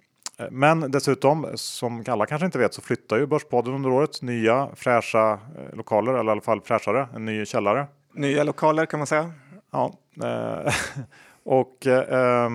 men 0.52 0.92
dessutom, 0.92 1.48
som 1.56 2.04
alla 2.08 2.26
kanske 2.26 2.46
inte 2.46 2.58
vet, 2.58 2.74
så 2.74 2.82
flyttar 2.82 3.18
ju 3.18 3.26
Börspodden 3.26 3.74
under 3.74 3.90
året. 3.90 4.22
Nya 4.22 4.70
fräscha 4.76 5.32
eh, 5.34 5.76
lokaler, 5.76 6.14
eller 6.14 6.30
i 6.30 6.32
alla 6.32 6.42
fall 6.42 6.62
fräschare, 6.62 7.08
en 7.16 7.26
ny 7.26 7.46
källare. 7.46 7.88
Nya 8.14 8.44
lokaler 8.44 8.86
kan 8.86 9.00
man 9.00 9.08
säga. 9.08 9.32
Ja, 9.72 9.94
eh, 10.24 10.74
och 11.44 11.88
eh, 11.88 12.50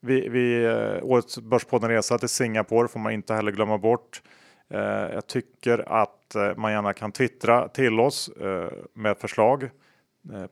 vi, 0.00 0.28
vi, 0.28 0.64
eh, 0.64 1.04
årets 1.04 1.38
Börspodden-resa 1.38 2.18
till 2.18 2.28
Singapore 2.28 2.88
får 2.88 3.00
man 3.00 3.12
inte 3.12 3.34
heller 3.34 3.52
glömma 3.52 3.78
bort. 3.78 4.22
Eh, 4.70 4.80
jag 5.14 5.26
tycker 5.26 6.02
att 6.02 6.34
eh, 6.34 6.56
man 6.56 6.72
gärna 6.72 6.92
kan 6.92 7.12
twittra 7.12 7.68
till 7.68 8.00
oss 8.00 8.30
med 8.94 9.18
förslag 9.18 9.70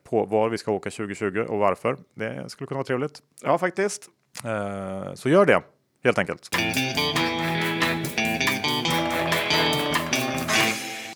på 0.04 0.25
var 0.25 0.49
vi 0.49 0.59
ska 0.59 0.73
åka 0.73 0.90
2020 0.90 1.47
och 1.49 1.59
varför. 1.59 1.97
Det 2.14 2.50
skulle 2.50 2.68
kunna 2.68 2.78
vara 2.78 2.85
trevligt. 2.85 3.23
Ja, 3.42 3.59
faktiskt. 3.59 4.09
Så 5.14 5.28
gör 5.28 5.47
det 5.47 5.62
helt 6.04 6.18
enkelt. 6.18 6.49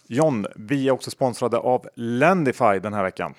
John, 0.06 0.46
vi 0.56 0.88
är 0.88 0.92
också 0.92 1.10
sponsrade 1.10 1.58
av 1.58 1.88
Lendify 1.94 2.78
den 2.82 2.92
här 2.92 3.02
veckan. 3.02 3.34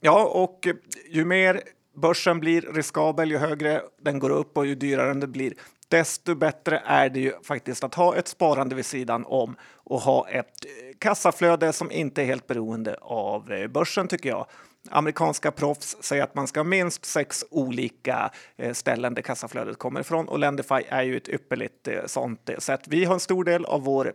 Ja, 0.00 0.24
och 0.24 0.68
ju 1.10 1.24
mer 1.24 1.60
börsen 1.96 2.40
blir 2.40 2.62
riskabel, 2.62 3.30
ju 3.30 3.38
högre 3.38 3.82
den 4.02 4.18
går 4.18 4.30
upp 4.30 4.56
och 4.56 4.66
ju 4.66 4.74
dyrare 4.74 5.14
den 5.14 5.32
blir, 5.32 5.54
desto 5.90 6.34
bättre 6.34 6.82
är 6.84 7.08
det 7.08 7.20
ju 7.20 7.32
faktiskt 7.42 7.84
att 7.84 7.94
ha 7.94 8.16
ett 8.16 8.28
sparande 8.28 8.74
vid 8.74 8.86
sidan 8.86 9.24
om 9.26 9.56
och 9.74 10.00
ha 10.00 10.28
ett 10.28 10.64
eh, 10.64 10.96
kassaflöde 10.98 11.72
som 11.72 11.90
inte 11.90 12.22
är 12.22 12.26
helt 12.26 12.46
beroende 12.46 12.96
av 13.00 13.52
eh, 13.52 13.68
börsen 13.68 14.08
tycker 14.08 14.28
jag. 14.28 14.46
Amerikanska 14.90 15.50
proffs 15.50 15.96
säger 16.00 16.22
att 16.22 16.34
man 16.34 16.46
ska 16.46 16.60
ha 16.60 16.64
minst 16.64 17.04
sex 17.04 17.44
olika 17.50 18.30
eh, 18.56 18.72
ställen 18.72 19.14
där 19.14 19.22
kassaflödet 19.22 19.78
kommer 19.78 20.00
ifrån 20.00 20.28
och 20.28 20.38
Lendify 20.38 20.82
är 20.88 21.02
ju 21.02 21.16
ett 21.16 21.28
ypperligt 21.28 21.88
sånt 22.06 22.50
sätt. 22.58 22.80
Vi 22.86 23.04
har 23.04 23.14
en 23.14 23.20
stor 23.20 23.44
del 23.44 23.64
av 23.64 23.82
vår, 23.82 24.12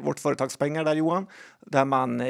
vårt 0.00 0.20
företagspengar 0.20 0.84
där 0.84 0.94
Johan, 0.94 1.26
där 1.60 1.84
man 1.84 2.22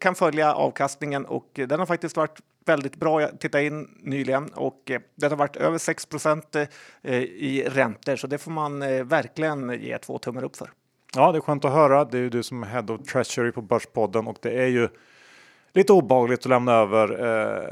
kan 0.00 0.14
följa 0.14 0.54
avkastningen 0.54 1.26
och 1.26 1.50
den 1.54 1.78
har 1.78 1.86
faktiskt 1.86 2.16
varit 2.16 2.40
väldigt 2.68 2.96
bra. 2.96 3.20
Jag 3.20 3.40
tittade 3.40 3.64
in 3.64 3.88
nyligen 4.02 4.48
och 4.48 4.90
det 5.14 5.28
har 5.28 5.36
varit 5.36 5.56
över 5.56 5.78
6% 5.78 6.68
i 7.02 7.62
räntor, 7.62 8.16
så 8.16 8.26
det 8.26 8.38
får 8.38 8.50
man 8.50 8.80
verkligen 9.08 9.80
ge 9.80 9.98
två 9.98 10.18
tummar 10.18 10.44
upp 10.44 10.56
för. 10.56 10.70
Ja, 11.14 11.32
det 11.32 11.38
är 11.38 11.40
skönt 11.40 11.64
att 11.64 11.72
höra. 11.72 12.04
Det 12.04 12.18
är 12.18 12.22
ju 12.22 12.30
du 12.30 12.42
som 12.42 12.62
är 12.62 12.66
Head 12.66 12.84
of 12.88 13.02
Treasury 13.02 13.52
på 13.52 13.62
Börspodden 13.62 14.26
och 14.26 14.36
det 14.42 14.62
är 14.62 14.66
ju 14.66 14.88
lite 15.72 15.92
obehagligt 15.92 16.40
att 16.40 16.46
lämna 16.46 16.72
över 16.72 17.24
eh, 17.26 17.68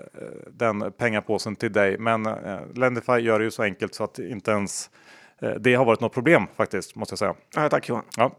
den 0.51 0.93
pengapåsen 0.93 1.57
till 1.57 1.73
dig. 1.73 1.99
Men 1.99 2.27
eh, 2.27 2.59
Lendify 2.75 3.13
gör 3.13 3.39
det 3.39 3.45
ju 3.45 3.51
så 3.51 3.63
enkelt 3.63 3.95
så 3.95 4.05
att 4.05 4.19
inte 4.19 4.51
ens 4.51 4.91
eh, 5.39 5.51
det 5.51 5.75
har 5.75 5.85
varit 5.85 6.01
något 6.01 6.15
problem 6.15 6.47
faktiskt, 6.57 6.95
måste 6.95 7.13
jag 7.13 7.19
säga. 7.19 7.35
Ja, 7.55 7.69
tack 7.69 7.89
Johan. 7.89 8.05
Ja. 8.17 8.31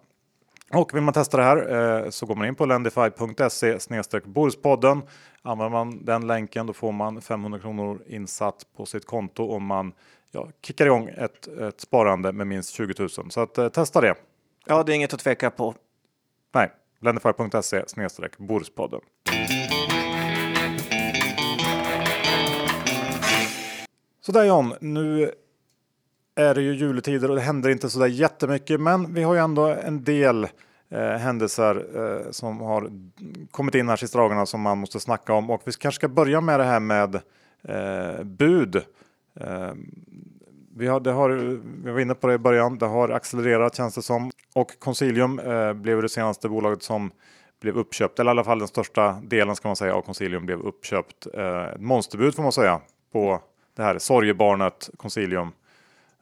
Och 0.73 0.93
vill 0.93 1.01
man 1.03 1.13
testa 1.13 1.37
det 1.37 1.43
här 1.43 2.03
eh, 2.03 2.09
så 2.09 2.25
går 2.25 2.35
man 2.35 2.47
in 2.47 2.55
på 2.55 2.65
lendify.se 2.65 3.79
Boruspodden. 4.25 5.01
Använder 5.41 5.69
man 5.69 6.05
den 6.05 6.27
länken 6.27 6.67
då 6.67 6.73
får 6.73 6.91
man 6.91 7.21
500 7.21 7.59
kronor 7.59 8.01
insatt 8.07 8.65
på 8.77 8.85
sitt 8.85 9.05
konto 9.05 9.49
om 9.49 9.65
man 9.65 9.93
ja, 10.31 10.47
kickar 10.61 10.85
igång 10.85 11.07
ett, 11.07 11.47
ett 11.47 11.81
sparande 11.81 12.31
med 12.31 12.47
minst 12.47 12.73
20 12.73 12.93
000. 12.99 13.09
Så 13.09 13.41
att, 13.41 13.57
eh, 13.57 13.69
testa 13.69 14.01
det. 14.01 14.15
Ja, 14.65 14.83
det 14.83 14.91
är 14.91 14.95
inget 14.95 15.13
att 15.13 15.19
tveka 15.19 15.51
på. 15.51 15.75
Nej, 16.53 16.71
lendify.se 17.01 17.83
Borspodden. 18.37 19.01
Sådär 24.21 24.43
John, 24.43 24.73
nu 24.81 25.31
är 26.37 26.55
det 26.55 26.61
ju 26.61 26.73
juletider 26.73 27.29
och 27.29 27.35
det 27.35 27.41
händer 27.41 27.69
inte 27.69 27.89
sådär 27.89 28.07
jättemycket, 28.07 28.81
men 28.81 29.13
vi 29.13 29.23
har 29.23 29.33
ju 29.33 29.39
ändå 29.39 29.65
en 29.65 30.03
del 30.03 30.47
eh, 30.89 30.99
händelser 30.99 31.85
eh, 31.95 32.31
som 32.31 32.61
har 32.61 32.89
kommit 33.51 33.75
in 33.75 33.89
här 33.89 33.95
sista 33.95 34.17
dagarna 34.17 34.45
som 34.45 34.61
man 34.61 34.77
måste 34.77 34.99
snacka 34.99 35.33
om 35.33 35.49
och 35.49 35.61
vi 35.65 35.71
kanske 35.71 35.99
ska 35.99 36.07
börja 36.07 36.41
med 36.41 36.59
det 36.59 36.63
här 36.63 36.79
med 36.79 37.15
eh, 37.63 38.23
bud. 38.23 38.75
Eh, 39.39 39.71
vi, 40.75 40.87
har, 40.87 40.99
det 40.99 41.11
har, 41.11 41.29
vi 41.83 41.91
var 41.91 41.99
inne 41.99 42.15
på 42.15 42.27
det 42.27 42.33
i 42.33 42.37
början, 42.37 42.77
det 42.77 42.85
har 42.85 43.09
accelererat 43.09 43.75
känns 43.75 43.95
det 43.95 44.01
som 44.01 44.31
och 44.53 44.79
Consilium 44.79 45.39
eh, 45.39 45.73
blev 45.73 46.01
det 46.01 46.09
senaste 46.09 46.49
bolaget 46.49 46.83
som 46.83 47.11
blev 47.61 47.77
uppköpt, 47.77 48.19
eller 48.19 48.29
i 48.29 48.31
alla 48.31 48.43
fall 48.43 48.59
den 48.59 48.67
största 48.67 49.21
delen 49.23 49.55
ska 49.55 49.69
man 49.69 49.75
säga 49.75 49.95
av 49.95 50.01
Consilium 50.01 50.45
blev 50.45 50.59
uppköpt. 50.59 51.27
Eh, 51.33 51.65
monsterbud 51.79 52.35
får 52.35 52.43
man 52.43 52.51
säga 52.51 52.81
på 53.13 53.41
det 53.75 53.83
här 53.83 53.97
sorgebarnet 53.97 54.89
Consilium 54.97 55.47
eh, 55.47 55.53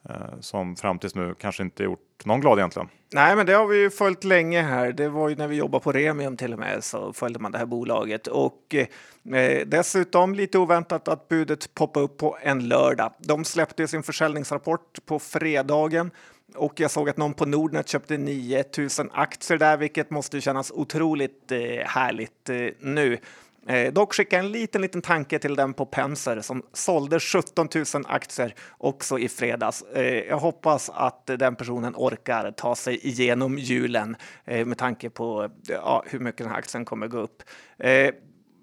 Eh, 0.09 0.39
som 0.39 0.75
fram 0.75 0.99
tills 0.99 1.15
nu 1.15 1.35
kanske 1.39 1.63
inte 1.63 1.83
gjort 1.83 2.25
någon 2.25 2.41
glad 2.41 2.57
egentligen. 2.57 2.89
Nej, 3.13 3.35
men 3.35 3.45
det 3.45 3.53
har 3.53 3.67
vi 3.67 3.77
ju 3.77 3.89
följt 3.89 4.23
länge 4.23 4.61
här. 4.61 4.91
Det 4.91 5.09
var 5.09 5.29
ju 5.29 5.35
när 5.35 5.47
vi 5.47 5.55
jobbade 5.55 5.83
på 5.83 5.91
Remium 5.91 6.37
till 6.37 6.53
och 6.53 6.59
med 6.59 6.83
så 6.83 7.13
följde 7.13 7.39
man 7.39 7.51
det 7.51 7.57
här 7.57 7.65
bolaget 7.65 8.27
och 8.27 8.75
eh, 8.75 9.67
dessutom 9.67 10.35
lite 10.35 10.57
oväntat 10.57 11.07
att 11.07 11.27
budet 11.27 11.73
poppade 11.73 12.05
upp 12.05 12.17
på 12.17 12.37
en 12.41 12.67
lördag. 12.67 13.13
De 13.19 13.45
släppte 13.45 13.87
sin 13.87 14.03
försäljningsrapport 14.03 14.99
på 15.05 15.19
fredagen 15.19 16.11
och 16.55 16.79
jag 16.79 16.91
såg 16.91 17.09
att 17.09 17.17
någon 17.17 17.33
på 17.33 17.45
Nordnet 17.45 17.87
köpte 17.87 18.17
9000 18.17 19.09
aktier 19.13 19.57
där, 19.57 19.77
vilket 19.77 20.09
måste 20.09 20.41
kännas 20.41 20.71
otroligt 20.71 21.51
eh, 21.51 21.59
härligt 21.85 22.49
eh, 22.49 22.67
nu. 22.79 23.17
Eh, 23.67 23.93
dock 23.93 24.13
skickar 24.13 24.39
en 24.39 24.51
liten, 24.51 24.81
liten 24.81 25.01
tanke 25.01 25.39
till 25.39 25.55
den 25.55 25.73
på 25.73 25.85
Penser 25.85 26.41
som 26.41 26.63
sålde 26.73 27.19
17 27.19 27.67
000 27.75 27.85
aktier 28.07 28.55
också 28.77 29.19
i 29.19 29.29
fredags. 29.29 29.81
Eh, 29.81 30.19
jag 30.19 30.37
hoppas 30.37 30.89
att 30.93 31.25
den 31.25 31.55
personen 31.55 31.93
orkar 31.95 32.51
ta 32.51 32.75
sig 32.75 33.07
igenom 33.07 33.57
julen 33.57 34.15
eh, 34.45 34.65
med 34.65 34.77
tanke 34.77 35.09
på 35.09 35.49
ja, 35.67 36.03
hur 36.07 36.19
mycket 36.19 36.37
den 36.37 36.49
här 36.49 36.57
aktien 36.57 36.85
kommer 36.85 37.07
gå 37.07 37.17
upp. 37.17 37.43
Eh, 37.79 38.13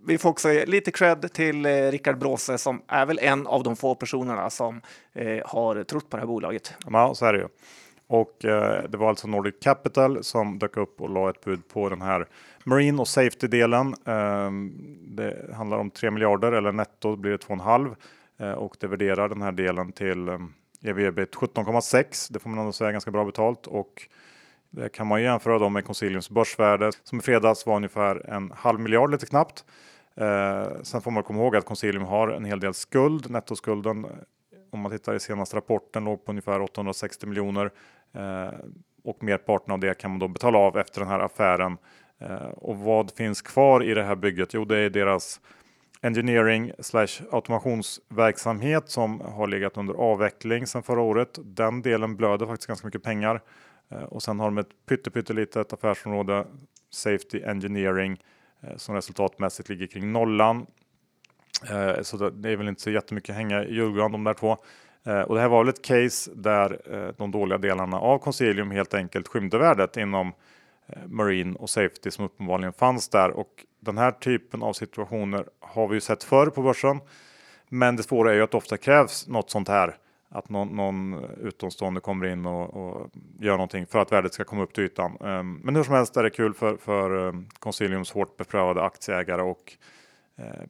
vi 0.07 0.19
får 0.19 0.29
också 0.29 0.49
lite 0.67 0.91
cred 0.91 1.33
till 1.33 1.67
eh, 1.67 1.71
Rickard 1.71 2.19
Bråse 2.19 2.59
som 2.59 2.83
är 2.89 3.07
väl 3.07 3.19
en 3.23 3.47
av 3.47 3.63
de 3.63 3.77
få 3.77 3.95
personerna 3.95 4.51
som 4.51 4.81
eh, 5.13 5.47
har 5.47 5.85
trott 5.85 6.11
på 6.11 6.17
det 6.17 6.21
här 6.21 6.27
bolaget. 6.27 6.75
Ja, 6.87 7.15
så 7.15 7.27
är 7.27 7.33
det 7.33 7.39
ju. 7.39 7.49
Och 8.13 8.45
eh, 8.45 8.83
det 8.89 8.99
var 8.99 9.09
alltså 9.09 9.29
Nordic 9.29 9.55
Capital 9.61 10.25
som 10.25 10.59
dök 10.59 10.77
upp 10.77 11.01
och 11.01 11.11
la 11.11 11.31
ett 11.31 11.45
bud 11.45 11.69
på 11.69 11.89
den 11.89 12.03
här 12.03 12.27
Marine 12.65 13.01
och 13.01 13.09
Safety-delen. 13.09 13.95
Eh, 14.07 14.51
det 15.01 15.55
handlar 15.55 15.79
om 15.79 15.91
3 15.91 16.11
miljarder 16.11 16.53
eller 16.53 16.73
netto 16.73 17.17
blir 17.17 17.33
det 17.33 17.47
2,5 17.47 17.95
eh, 18.39 18.53
och 18.53 18.77
det 18.81 18.87
värderar 18.87 19.29
den 19.29 19.43
här 19.43 19.53
delen 19.53 19.93
till 19.93 20.29
eh, 20.29 20.39
EV-EBIT 20.83 21.37
17,6. 21.37 22.33
Det 22.33 22.39
får 22.39 22.51
man 22.51 22.59
ändå 22.59 22.73
säga 22.73 22.93
ganska 22.93 23.11
bra 23.11 23.25
betalt 23.25 23.67
och 23.67 24.09
det 24.71 24.89
kan 24.89 25.07
man 25.07 25.23
jämföra 25.23 25.59
då 25.59 25.69
med 25.69 25.85
Consiliums 25.85 26.31
börsvärde 26.31 26.91
som 27.05 27.19
i 27.19 27.23
fredags 27.23 27.67
var 27.67 27.77
ungefär 27.77 28.31
en 28.31 28.53
halv 28.57 28.81
miljard 28.81 29.11
lite 29.11 29.27
knappt. 29.27 29.65
Eh, 30.15 30.83
sen 30.83 31.01
får 31.01 31.11
man 31.11 31.23
komma 31.23 31.43
ihåg 31.43 31.57
att 31.57 31.65
Consilium 31.65 32.05
har 32.05 32.29
en 32.29 32.45
hel 32.45 32.61
del 32.61 32.75
skuld. 32.75 33.31
Nettoskulden 33.31 34.07
om 34.73 34.81
man 34.81 34.93
tittar 34.93 35.15
i 35.15 35.21
senaste 35.21 35.57
rapporten 35.57 36.05
låg 36.05 36.25
på 36.25 36.33
ungefär 36.33 36.61
860 36.61 37.27
miljoner 37.27 37.71
Eh, 38.13 38.59
och 39.05 39.23
merparten 39.23 39.73
av 39.73 39.81
det 39.81 39.99
kan 39.99 40.11
man 40.11 40.21
då 40.21 40.29
betala 40.29 40.59
av 40.59 40.79
efter 40.79 41.01
den 41.01 41.11
här 41.11 41.21
affären. 41.21 41.77
Eh, 42.19 42.49
och 42.57 42.79
vad 42.79 43.11
finns 43.17 43.43
kvar 43.43 43.85
i 43.85 43.95
det 43.95 44.03
här 44.03 44.17
bygget? 44.17 44.55
Jo, 44.55 44.65
det 44.65 44.79
är 44.79 44.91
deras 44.91 45.41
engineering 46.03 46.73
slash 46.79 47.23
automationsverksamhet 47.33 48.89
som 48.89 49.21
har 49.21 49.47
legat 49.47 49.77
under 49.77 49.95
avveckling 49.95 50.67
sedan 50.67 50.83
förra 50.83 51.01
året. 51.01 51.39
Den 51.43 51.83
delen 51.83 52.17
blöder 52.17 52.47
faktiskt 52.47 52.67
ganska 52.67 52.87
mycket 52.87 53.03
pengar 53.03 53.41
eh, 53.91 54.03
och 54.03 54.23
sen 54.23 54.41
har 54.41 54.47
de 54.47 54.59
ett 54.59 54.87
pyttelitet 55.13 55.73
affärsområde 55.73 56.47
Safety 56.91 57.43
Engineering 57.43 58.23
eh, 58.63 58.77
som 58.77 58.95
resultatmässigt 58.95 59.69
ligger 59.69 59.87
kring 59.87 60.13
nollan. 60.13 60.67
Eh, 61.71 62.03
så 62.03 62.31
det 62.31 62.51
är 62.51 62.57
väl 62.57 62.69
inte 62.69 62.83
så 62.83 62.91
jättemycket 62.91 63.35
hänga 63.35 63.65
i 63.65 63.75
julgran 63.75 64.13
de 64.13 64.25
där 64.25 64.35
två. 64.35 64.59
Eh, 65.05 65.21
och 65.21 65.35
det 65.35 65.41
här 65.41 65.49
var 65.49 65.65
väl 65.65 65.69
ett 65.69 65.83
case 65.83 66.31
där 66.35 66.81
eh, 66.95 67.15
de 67.17 67.31
dåliga 67.31 67.59
delarna 67.59 67.99
av 67.99 68.19
Consilium 68.19 68.71
helt 68.71 68.95
enkelt 68.95 69.29
skymde 69.29 69.59
värdet 69.59 69.97
inom 69.97 70.33
eh, 70.87 71.07
Marine 71.07 71.57
och 71.59 71.71
Safety 71.71 72.11
som 72.11 72.25
uppenbarligen 72.25 72.73
fanns 72.73 73.09
där. 73.09 73.31
Och 73.31 73.67
den 73.81 73.99
här 73.99 74.11
typen 74.13 74.63
av 74.63 74.73
situationer 74.73 75.47
har 75.61 75.89
vi 75.89 75.95
ju 75.95 76.01
sett 76.01 76.25
förr 76.25 76.47
på 76.47 76.63
börsen. 76.63 77.01
Men 77.69 77.97
det 77.97 78.03
svåra 78.03 78.31
är 78.31 78.35
ju 78.35 78.43
att 78.43 78.51
det 78.51 78.57
ofta 78.57 78.77
krävs 78.77 79.29
något 79.29 79.51
sånt 79.51 79.69
här. 79.69 79.97
Att 80.29 80.49
någon, 80.49 80.69
någon 80.69 81.25
utomstående 81.41 82.01
kommer 82.01 82.27
in 82.27 82.47
och, 82.47 82.75
och, 82.77 83.11
gör 83.41 83.53
någonting 83.53 83.87
för 83.87 83.99
att 83.99 84.13
värdet 84.13 84.35
ska 84.35 84.45
komma 84.45 84.63
upp 84.63 84.75
till 84.75 84.85
ytan. 84.85 85.17
Um, 85.21 85.61
men 85.65 85.77
hur 85.77 85.83
som 85.83 85.95
helst 85.95 86.17
är 86.17 86.23
det 86.23 86.31
kul 86.31 86.55
för, 86.55 86.77
för 86.77 87.29
ehm, 87.29 87.47
Consiliums 87.59 88.13
hårt 88.13 88.37
beprövade 88.37 88.83
aktieägare 88.83 89.43
och 89.43 89.77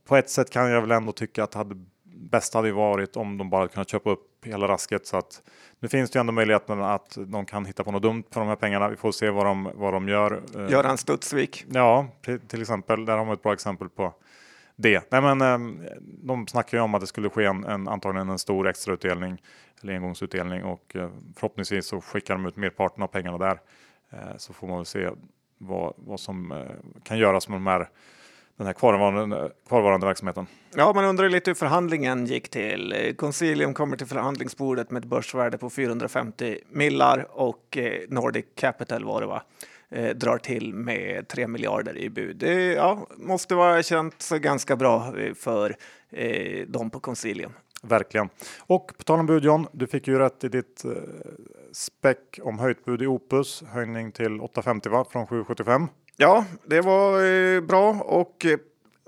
på 0.04 0.16
ett 0.16 0.30
sätt 0.30 0.50
kan 0.50 0.70
jag 0.70 0.80
väl 0.80 0.90
ändå 0.90 1.12
tycka 1.12 1.44
att 1.44 1.50
det 1.50 1.58
hade, 1.58 1.84
bäst 2.30 2.54
hade 2.54 2.72
varit 2.72 3.16
om 3.16 3.38
de 3.38 3.50
bara 3.50 3.68
kunnat 3.68 3.88
köpa 3.88 4.10
upp 4.10 4.28
hela 4.44 4.68
rasket 4.68 5.06
så 5.06 5.16
att 5.16 5.42
nu 5.80 5.88
finns 5.88 6.10
det 6.10 6.16
ju 6.16 6.20
ändå 6.20 6.32
möjligheten 6.32 6.82
att 6.82 7.18
de 7.26 7.46
kan 7.46 7.64
hitta 7.64 7.84
på 7.84 7.92
något 7.92 8.02
dumt 8.02 8.24
för 8.30 8.40
de 8.40 8.48
här 8.48 8.56
pengarna. 8.56 8.88
Vi 8.88 8.96
får 8.96 9.12
se 9.12 9.30
vad 9.30 9.46
de, 9.46 9.70
vad 9.74 9.92
de 9.92 10.08
gör. 10.08 10.42
Göran 10.70 10.98
Studsvik. 10.98 11.64
Ja, 11.70 12.06
till 12.48 12.60
exempel. 12.60 13.04
Där 13.04 13.16
har 13.16 13.24
man 13.24 13.34
ett 13.34 13.42
bra 13.42 13.52
exempel 13.52 13.88
på 13.88 14.14
det. 14.76 15.10
Nej, 15.10 15.22
men, 15.22 15.40
ehm, 15.40 15.82
de 16.00 16.46
snackar 16.46 16.78
ju 16.78 16.84
om 16.84 16.94
att 16.94 17.00
det 17.00 17.06
skulle 17.06 17.30
ske 17.30 17.44
en, 17.44 17.64
en, 17.64 17.88
antagligen 17.88 18.28
en 18.28 18.38
stor 18.38 18.68
extrautdelning 18.68 19.42
eller 19.82 19.94
engångsutdelning 19.94 20.64
och 20.64 20.96
eh, 20.96 21.10
förhoppningsvis 21.36 21.86
så 21.86 22.00
skickar 22.00 22.34
de 22.34 22.46
ut 22.46 22.56
merparten 22.56 23.02
av 23.02 23.06
pengarna 23.06 23.38
där. 23.38 23.60
Eh, 24.10 24.36
så 24.36 24.52
får 24.52 24.66
man 24.66 24.76
väl 24.76 24.86
se 24.86 25.08
vad, 25.58 25.94
vad 25.96 26.20
som 26.20 26.52
eh, 26.52 27.02
kan 27.02 27.18
göras 27.18 27.48
med 27.48 27.56
de 27.56 27.66
här 27.66 27.88
den 28.56 28.66
här 28.66 28.74
kvarvarande, 28.74 29.50
kvarvarande 29.68 30.06
verksamheten. 30.06 30.46
Ja, 30.76 30.92
man 30.92 31.04
undrar 31.04 31.28
lite 31.28 31.50
hur 31.50 31.54
förhandlingen 31.54 32.26
gick 32.26 32.48
till. 32.48 33.14
Concilium 33.18 33.74
kommer 33.74 33.96
till 33.96 34.06
förhandlingsbordet 34.06 34.90
med 34.90 35.04
ett 35.04 35.08
börsvärde 35.08 35.58
på 35.58 35.70
450 35.70 36.58
millar 36.68 37.26
och 37.30 37.78
Nordic 38.08 38.44
Capital 38.54 39.04
var 39.04 39.20
det 39.20 39.26
va? 39.26 39.42
eh, 39.92 40.16
drar 40.16 40.38
till 40.38 40.74
med 40.74 41.28
3 41.28 41.46
miljarder 41.46 41.98
i 41.98 42.10
bud. 42.10 42.36
Det 42.36 42.72
ja, 42.72 43.06
måste 43.16 43.54
vara 43.54 43.82
känt 43.82 44.30
ganska 44.30 44.76
bra 44.76 45.18
eh, 45.18 45.34
för 45.34 45.76
eh, 46.10 46.66
dem 46.66 46.90
på 46.90 47.00
Concilium. 47.00 47.52
Verkligen. 47.82 48.28
Och 48.58 48.92
på 48.98 49.04
tal 49.04 49.20
om 49.20 49.26
bud 49.26 49.44
John, 49.44 49.66
du 49.72 49.86
fick 49.86 50.08
ju 50.08 50.18
rätt 50.18 50.44
i 50.44 50.48
ditt 50.48 50.84
eh, 50.84 50.90
späck 51.72 52.38
om 52.42 52.58
höjt 52.58 52.84
bud 52.84 53.02
i 53.02 53.06
Opus, 53.06 53.62
höjning 53.62 54.12
till 54.12 54.40
850 54.40 54.88
va? 54.88 55.04
från 55.10 55.26
775. 55.26 55.88
Ja, 56.16 56.44
det 56.66 56.80
var 56.80 57.24
eh, 57.24 57.60
bra 57.60 57.90
och 57.90 58.44
eh, 58.44 58.58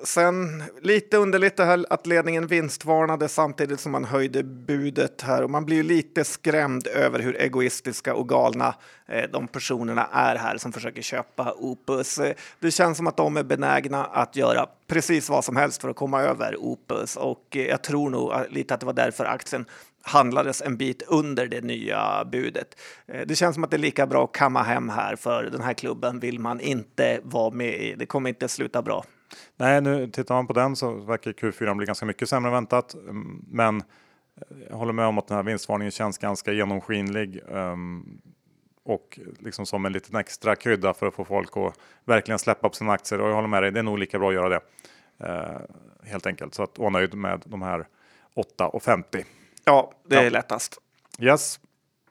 Sen 0.02 0.62
lite 0.82 1.16
underligt 1.16 1.56
det 1.56 1.64
här 1.64 1.86
att 1.90 2.06
ledningen 2.06 2.46
vinstvarnade 2.46 3.28
samtidigt 3.28 3.80
som 3.80 3.92
man 3.92 4.04
höjde 4.04 4.42
budet 4.42 5.22
här 5.22 5.42
och 5.42 5.50
man 5.50 5.64
blir 5.64 5.82
lite 5.82 6.24
skrämd 6.24 6.86
över 6.86 7.18
hur 7.18 7.36
egoistiska 7.36 8.14
och 8.14 8.28
galna 8.28 8.74
eh, 9.06 9.30
de 9.32 9.48
personerna 9.48 10.08
är 10.12 10.36
här 10.36 10.56
som 10.56 10.72
försöker 10.72 11.02
köpa 11.02 11.52
Opus. 11.52 12.20
Det 12.60 12.70
känns 12.70 12.96
som 12.96 13.06
att 13.06 13.16
de 13.16 13.36
är 13.36 13.42
benägna 13.42 14.04
att 14.04 14.36
göra 14.36 14.66
precis 14.86 15.28
vad 15.28 15.44
som 15.44 15.56
helst 15.56 15.80
för 15.80 15.88
att 15.88 15.96
komma 15.96 16.22
över 16.22 16.56
Opus 16.56 17.16
och 17.16 17.56
eh, 17.56 17.66
jag 17.66 17.82
tror 17.82 18.10
nog 18.10 18.32
lite 18.50 18.74
att 18.74 18.80
det 18.80 18.86
var 18.86 18.92
därför 18.92 19.24
aktien 19.24 19.64
handlades 20.04 20.62
en 20.62 20.76
bit 20.76 21.02
under 21.02 21.46
det 21.46 21.60
nya 21.60 22.24
budet. 22.24 22.80
Eh, 23.06 23.26
det 23.26 23.34
känns 23.34 23.54
som 23.54 23.64
att 23.64 23.70
det 23.70 23.76
är 23.76 23.78
lika 23.78 24.06
bra 24.06 24.24
att 24.24 24.32
kamma 24.32 24.62
hem 24.62 24.88
här 24.88 25.16
för 25.16 25.44
den 25.44 25.60
här 25.60 25.74
klubben 25.74 26.20
vill 26.20 26.38
man 26.38 26.60
inte 26.60 27.20
vara 27.22 27.50
med 27.50 27.74
i. 27.74 27.94
Det 27.94 28.06
kommer 28.06 28.28
inte 28.28 28.48
sluta 28.48 28.82
bra. 28.82 29.04
Nej, 29.56 29.80
nu 29.80 30.10
tittar 30.10 30.34
man 30.34 30.46
på 30.46 30.52
den 30.52 30.76
så 30.76 30.94
verkar 30.94 31.32
Q4 31.32 31.74
bli 31.74 31.86
ganska 31.86 32.06
mycket 32.06 32.28
sämre 32.28 32.48
än 32.48 32.54
väntat. 32.54 32.94
Mm, 32.94 33.44
men 33.48 33.80
eh, 33.80 33.84
jag 34.70 34.76
håller 34.76 34.92
med 34.92 35.06
om 35.06 35.18
att 35.18 35.28
den 35.28 35.36
här 35.36 35.44
vinstvarningen 35.44 35.90
känns 35.90 36.18
ganska 36.18 36.52
genomskinlig. 36.52 37.40
Ehm, 37.52 38.20
och 38.84 39.20
liksom 39.38 39.66
som 39.66 39.86
en 39.86 39.92
liten 39.92 40.16
extra 40.16 40.56
krydda 40.56 40.94
för 40.94 41.06
att 41.06 41.14
få 41.14 41.24
folk 41.24 41.56
att 41.56 41.78
verkligen 42.04 42.38
släppa 42.38 42.68
på 42.68 42.74
sina 42.74 42.92
aktier. 42.92 43.20
Och 43.20 43.28
jag 43.28 43.34
håller 43.34 43.48
med 43.48 43.62
dig, 43.62 43.70
det 43.70 43.78
är 43.78 43.82
nog 43.82 43.98
lika 43.98 44.18
bra 44.18 44.28
att 44.28 44.34
göra 44.34 44.48
det. 44.48 44.60
Eh, 45.18 45.60
helt 46.02 46.26
enkelt. 46.26 46.54
Så 46.54 46.62
att 46.62 46.78
vara 46.78 46.90
nöjd 46.90 47.14
med 47.14 47.42
de 47.46 47.62
här 47.62 47.86
8,50. 48.34 49.24
Ja, 49.64 49.92
det 50.08 50.16
är 50.16 50.30
lättast. 50.30 50.78
Yes. 51.18 51.60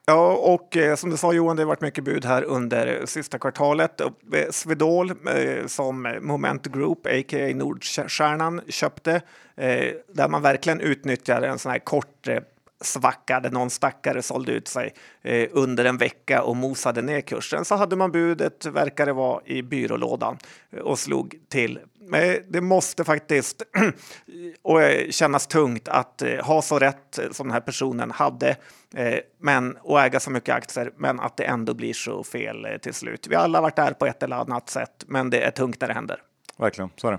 Ja, 0.06 0.36
och 0.36 0.78
eh, 0.78 0.96
som 0.96 1.10
du 1.10 1.18
sa 1.18 1.34
Johan, 1.34 1.56
det 1.56 1.62
har 1.62 1.68
varit 1.68 1.82
mycket 1.82 2.04
bud 2.04 2.26
här 2.26 2.44
under 2.44 3.06
sista 3.06 3.40
kvartalet. 3.40 4.02
Eh, 4.02 4.10
Swedol 4.52 5.10
eh, 5.12 5.66
som 5.68 6.18
Moment 6.22 6.68
Group, 6.68 7.06
a.k.a. 7.06 7.56
Nordstjärnan, 7.56 8.62
köpte 8.68 9.22
eh, 9.56 9.90
där 10.14 10.28
man 10.28 10.42
verkligen 10.42 10.82
utnyttjar 10.82 11.42
en 11.42 11.60
sån 11.60 11.72
här 11.72 11.80
kort 11.80 12.28
eh, 12.28 12.40
svacka 12.86 13.40
där 13.40 13.52
någon 13.52 13.70
stackare 13.70 14.22
sålde 14.22 14.52
ut 14.52 14.68
sig 14.68 14.94
eh, 15.22 15.50
under 15.52 15.86
en 15.86 15.98
vecka 15.98 16.44
och 16.44 16.56
mosade 16.56 17.02
ner 17.02 17.22
kursen. 17.22 17.66
Så 17.66 17.76
hade 17.76 17.96
man 17.96 18.12
budet, 18.12 18.66
verkar 18.66 19.06
det 19.06 19.14
vara, 19.14 19.42
i 19.46 19.62
byrålådan 19.62 20.38
och 20.84 21.00
slog 21.00 21.36
till 21.50 21.80
men 22.08 22.44
det 22.48 22.62
måste 22.62 23.04
faktiskt 23.04 23.64
och 24.62 24.82
eh, 24.82 25.10
kännas 25.10 25.48
tungt 25.48 25.88
att 25.88 26.22
eh, 26.22 26.46
ha 26.46 26.62
så 26.62 26.80
rätt 26.80 27.20
som 27.32 27.48
den 27.48 27.54
här 27.54 27.62
personen 27.62 28.12
hade 28.12 28.56
eh, 28.96 29.20
men, 29.40 29.78
och 29.78 30.02
äga 30.02 30.20
så 30.20 30.32
mycket 30.32 30.56
aktier, 30.56 30.92
men 30.98 31.20
att 31.20 31.38
det 31.38 31.44
ändå 31.44 31.74
blir 31.74 31.94
så 31.94 32.24
fel 32.24 32.68
till 32.82 32.94
slut. 32.94 33.28
Vi 33.28 33.36
har 33.36 33.44
alla 33.44 33.62
varit 33.62 33.76
där 33.76 33.92
på 33.92 34.06
ett 34.06 34.24
eller 34.24 34.36
annat 34.36 34.70
sätt, 34.70 35.04
men 35.08 35.30
det 35.30 35.42
är 35.42 35.52
tungt 35.52 35.82
när 35.82 35.88
det 35.88 35.94
händer. 35.94 36.22
Verkligen, 36.58 36.90
så 36.96 37.08
är 37.08 37.12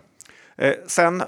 det. 0.57 0.79
Sen 0.87 1.23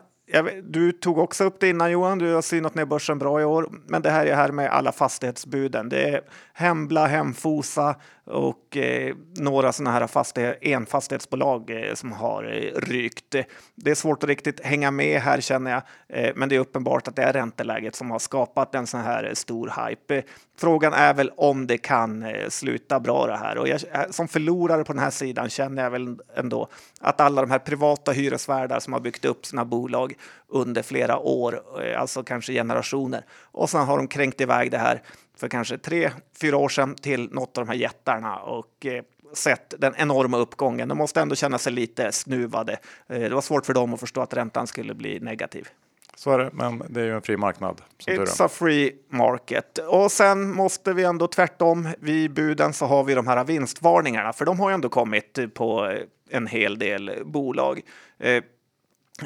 du 0.62 0.92
tog 0.92 1.18
också 1.18 1.44
upp 1.44 1.60
det 1.60 1.68
innan 1.68 1.90
Johan, 1.90 2.18
du 2.18 2.34
har 2.34 2.42
synat 2.42 2.74
ner 2.74 2.84
börsen 2.84 3.18
bra 3.18 3.40
i 3.40 3.44
år. 3.44 3.68
Men 3.86 4.02
det 4.02 4.10
här 4.10 4.26
är 4.26 4.34
här 4.34 4.52
med 4.52 4.70
alla 4.70 4.92
fastighetsbuden. 4.92 5.88
Det 5.88 6.08
är 6.08 6.20
Hembla, 6.52 7.06
Hemfosa 7.06 7.96
och 8.26 8.76
eh, 8.76 9.14
några 9.36 9.72
sådana 9.72 9.98
här 9.98 10.06
fastighet, 10.06 10.58
enfastighetsbolag 10.62 11.70
eh, 11.70 11.94
som 11.94 12.12
har 12.12 12.44
eh, 12.44 12.80
rykt. 12.80 13.36
Det 13.74 13.90
är 13.90 13.94
svårt 13.94 14.22
att 14.22 14.28
riktigt 14.28 14.60
hänga 14.60 14.90
med 14.90 15.20
här 15.20 15.40
känner 15.40 15.70
jag, 15.70 15.82
eh, 16.08 16.32
men 16.36 16.48
det 16.48 16.56
är 16.56 16.60
uppenbart 16.60 17.08
att 17.08 17.16
det 17.16 17.22
är 17.22 17.32
ränteläget 17.32 17.94
som 17.94 18.10
har 18.10 18.18
skapat 18.18 18.74
en 18.74 18.86
sån 18.86 19.00
här 19.00 19.34
stor 19.34 19.72
hype. 19.86 20.22
Frågan 20.58 20.92
är 20.92 21.14
väl 21.14 21.30
om 21.36 21.66
det 21.66 21.78
kan 21.78 22.22
eh, 22.22 22.48
sluta 22.48 23.00
bra 23.00 23.26
det 23.26 23.36
här 23.36 23.58
och 23.58 23.68
jag, 23.68 23.80
eh, 23.92 24.10
som 24.10 24.28
förlorare 24.28 24.84
på 24.84 24.92
den 24.92 25.02
här 25.02 25.10
sidan 25.10 25.48
känner 25.48 25.82
jag 25.82 25.90
väl 25.90 26.18
ändå 26.36 26.68
att 27.00 27.20
alla 27.20 27.40
de 27.40 27.50
här 27.50 27.58
privata 27.58 28.12
hyresvärdar 28.12 28.80
som 28.80 28.92
har 28.92 29.00
byggt 29.00 29.24
upp 29.24 29.46
sina 29.46 29.64
bolag 29.64 30.14
under 30.48 30.82
flera 30.82 31.18
år, 31.18 31.62
eh, 31.84 32.00
alltså 32.00 32.22
kanske 32.22 32.52
generationer, 32.52 33.24
och 33.52 33.70
sen 33.70 33.86
har 33.86 33.96
de 33.96 34.08
kränkt 34.08 34.40
iväg 34.40 34.70
det 34.70 34.78
här 34.78 35.02
för 35.36 35.48
kanske 35.48 35.78
tre, 35.78 36.10
fyra 36.40 36.56
år 36.56 36.68
sedan 36.68 36.94
till 36.94 37.28
något 37.32 37.58
av 37.58 37.66
de 37.66 37.72
här 37.72 37.78
jättarna 37.78 38.36
och 38.36 38.86
eh, 38.86 39.02
sett 39.32 39.74
den 39.78 39.94
enorma 39.96 40.36
uppgången. 40.36 40.88
De 40.88 40.98
måste 40.98 41.20
ändå 41.20 41.34
känna 41.34 41.58
sig 41.58 41.72
lite 41.72 42.12
snuvade. 42.12 42.78
Eh, 43.08 43.20
det 43.20 43.34
var 43.34 43.40
svårt 43.40 43.66
för 43.66 43.74
dem 43.74 43.94
att 43.94 44.00
förstå 44.00 44.20
att 44.20 44.34
räntan 44.34 44.66
skulle 44.66 44.94
bli 44.94 45.20
negativ. 45.20 45.68
Så 46.16 46.30
är 46.30 46.38
det, 46.38 46.50
men 46.52 46.82
det 46.88 47.00
är 47.00 47.04
ju 47.04 47.14
en 47.14 47.22
fri 47.22 47.36
marknad. 47.36 47.82
It's 48.06 48.44
a 48.44 48.48
free 48.48 48.92
market. 49.08 49.78
Och 49.78 50.12
sen 50.12 50.50
måste 50.50 50.92
vi 50.92 51.04
ändå 51.04 51.28
tvärtom. 51.28 51.88
Vid 51.98 52.32
buden 52.32 52.72
så 52.72 52.86
har 52.86 53.04
vi 53.04 53.14
de 53.14 53.26
här 53.26 53.44
vinstvarningarna, 53.44 54.32
för 54.32 54.44
de 54.44 54.60
har 54.60 54.70
ju 54.70 54.74
ändå 54.74 54.88
kommit 54.88 55.54
på 55.54 55.96
en 56.30 56.46
hel 56.46 56.78
del 56.78 57.22
bolag. 57.24 57.80
Eh, 58.18 58.44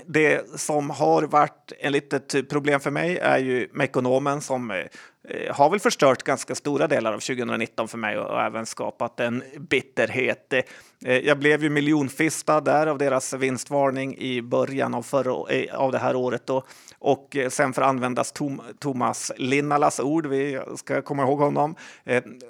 det 0.07 0.61
som 0.61 0.91
har 0.91 1.23
varit 1.23 1.73
ett 1.79 1.93
litet 1.93 2.49
problem 2.49 2.81
för 2.81 2.91
mig 2.91 3.19
är 3.19 3.39
ju 3.39 3.69
Mekonomen 3.73 4.41
som 4.41 4.71
eh, 4.71 4.85
Eh, 5.29 5.55
har 5.55 5.71
väl 5.71 5.81
förstört 5.81 6.23
ganska 6.23 6.55
stora 6.55 6.87
delar 6.87 7.13
av 7.13 7.19
2019 7.19 7.89
för 7.89 7.99
mig 7.99 8.19
och 8.19 8.41
även 8.41 8.67
skapat 8.67 9.21
en 9.21 9.43
bitterhet. 9.59 10.53
Eh, 10.53 10.63
eh, 11.05 11.19
jag 11.19 11.39
blev 11.39 11.63
ju 11.63 11.71
miljonfistad 11.71 12.61
där 12.61 12.87
av 12.87 12.99
deras 12.99 13.33
vinstvarning 13.33 14.19
i 14.19 14.43
början 14.43 14.95
av, 14.95 15.03
förra, 15.03 15.33
av 15.77 15.93
det 15.93 15.99
här 15.99 16.17
året 16.17 16.47
då. 16.47 16.65
och 16.99 17.37
sen 17.49 17.73
för 17.73 17.83
att 17.83 17.89
använda 17.89 18.25
Tom, 18.25 18.63
Thomas 18.79 19.33
Linnalas 19.37 20.01
ord, 20.01 20.27
vi 20.27 20.61
ska 20.77 21.03
komma 21.03 21.23
ihåg 21.23 21.39
honom, 21.39 21.75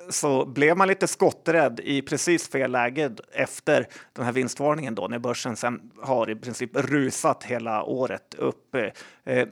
så 0.09 0.46
blev 0.46 0.76
man 0.76 0.88
lite 0.88 1.06
skotträdd 1.06 1.80
i 1.85 2.02
precis 2.02 2.48
fel 2.48 2.70
läge 2.72 3.11
efter 3.33 3.87
den 4.12 4.24
här 4.24 4.33
vinstvarningen 4.33 4.94
då 4.94 5.09
när 5.09 5.18
börsen 5.18 5.56
sen 5.56 5.80
har 6.02 6.30
i 6.30 6.37
princip 6.37 6.70
rusat 6.74 7.44
hela 7.44 7.83
året 7.83 8.35
upp. 8.38 8.76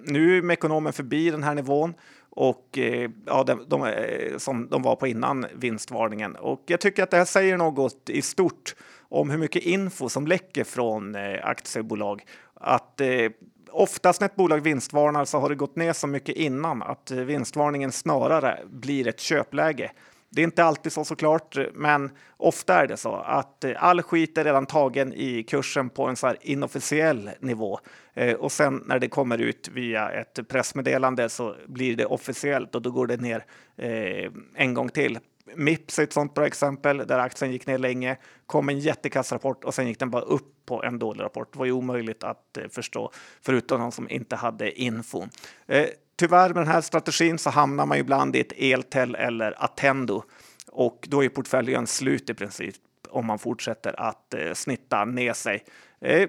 Nu 0.02 0.38
är 0.38 0.42
Mekonomen 0.42 0.92
förbi 0.92 1.30
den 1.30 1.42
här 1.42 1.54
nivån 1.54 1.94
och 2.38 2.78
eh, 2.78 3.10
ja, 3.26 3.44
de, 3.44 3.64
de, 3.68 3.84
eh, 3.84 4.36
som 4.36 4.68
de 4.68 4.82
var 4.82 4.96
på 4.96 5.06
innan 5.06 5.46
vinstvarningen. 5.54 6.36
Och 6.36 6.62
jag 6.66 6.80
tycker 6.80 7.02
att 7.02 7.10
det 7.10 7.16
här 7.16 7.24
säger 7.24 7.56
något 7.56 8.10
i 8.10 8.22
stort 8.22 8.74
om 9.08 9.30
hur 9.30 9.38
mycket 9.38 9.62
info 9.62 10.08
som 10.08 10.26
läcker 10.26 10.64
från 10.64 11.14
eh, 11.14 11.38
aktiebolag. 11.42 12.24
Att 12.54 13.00
eh, 13.00 13.30
oftast 13.70 14.20
när 14.20 14.28
ett 14.28 14.36
bolag 14.36 14.60
vinstvarnar 14.60 15.24
så 15.24 15.38
har 15.38 15.48
det 15.48 15.54
gått 15.54 15.76
ner 15.76 15.92
så 15.92 16.06
mycket 16.06 16.36
innan 16.36 16.82
att 16.82 17.10
vinstvarningen 17.10 17.92
snarare 17.92 18.58
blir 18.66 19.08
ett 19.08 19.20
köpläge. 19.20 19.90
Det 20.30 20.42
är 20.42 20.44
inte 20.44 20.64
alltid 20.64 20.92
så 20.92 21.04
såklart, 21.04 21.56
men 21.74 22.10
ofta 22.36 22.74
är 22.82 22.86
det 22.86 22.96
så 22.96 23.14
att 23.14 23.64
eh, 23.64 23.84
all 23.84 24.02
skit 24.02 24.38
är 24.38 24.44
redan 24.44 24.66
tagen 24.66 25.12
i 25.12 25.42
kursen 25.42 25.90
på 25.90 26.06
en 26.06 26.16
så 26.16 26.26
här 26.26 26.36
inofficiell 26.40 27.30
nivå 27.40 27.78
eh, 28.14 28.34
och 28.34 28.52
sen 28.52 28.82
när 28.86 28.98
det 28.98 29.08
kommer 29.08 29.38
ut 29.38 29.68
via 29.68 30.10
ett 30.10 30.48
pressmeddelande 30.48 31.28
så 31.28 31.56
blir 31.66 31.96
det 31.96 32.06
officiellt 32.06 32.74
och 32.74 32.82
då 32.82 32.90
går 32.90 33.06
det 33.06 33.16
ner 33.16 33.44
eh, 33.76 34.30
en 34.54 34.74
gång 34.74 34.88
till. 34.88 35.18
Mips 35.56 35.98
är 35.98 36.02
ett 36.02 36.12
sånt 36.12 36.34
bra 36.34 36.46
exempel 36.46 36.96
där 36.98 37.18
aktien 37.18 37.52
gick 37.52 37.66
ner 37.66 37.78
länge, 37.78 38.16
kom 38.46 38.68
en 38.68 38.78
jättekassrapport 38.78 39.64
och 39.64 39.74
sen 39.74 39.88
gick 39.88 39.98
den 39.98 40.10
bara 40.10 40.22
upp 40.22 40.66
på 40.66 40.84
en 40.84 40.98
dålig 40.98 41.22
rapport. 41.22 41.52
Det 41.52 41.58
var 41.58 41.66
ju 41.66 41.72
omöjligt 41.72 42.24
att 42.24 42.58
förstå 42.70 43.10
förutom 43.42 43.80
de 43.80 43.92
som 43.92 44.10
inte 44.10 44.36
hade 44.36 44.80
infon 44.80 45.30
tyvärr 46.18 46.48
med 46.48 46.62
den 46.62 46.72
här 46.72 46.80
strategin 46.80 47.38
så 47.38 47.50
hamnar 47.50 47.86
man 47.86 47.98
ibland 47.98 48.36
i 48.36 48.40
ett 48.40 48.52
Eltel 48.56 49.14
eller 49.14 49.64
Attendo 49.64 50.22
och 50.66 51.06
då 51.08 51.24
är 51.24 51.28
portföljen 51.28 51.86
slut 51.86 52.30
i 52.30 52.34
princip 52.34 52.76
om 53.10 53.26
man 53.26 53.38
fortsätter 53.38 54.00
att 54.00 54.34
eh, 54.34 54.52
snitta 54.52 55.04
ner 55.04 55.32
sig. 55.32 55.64
Eh, 56.00 56.28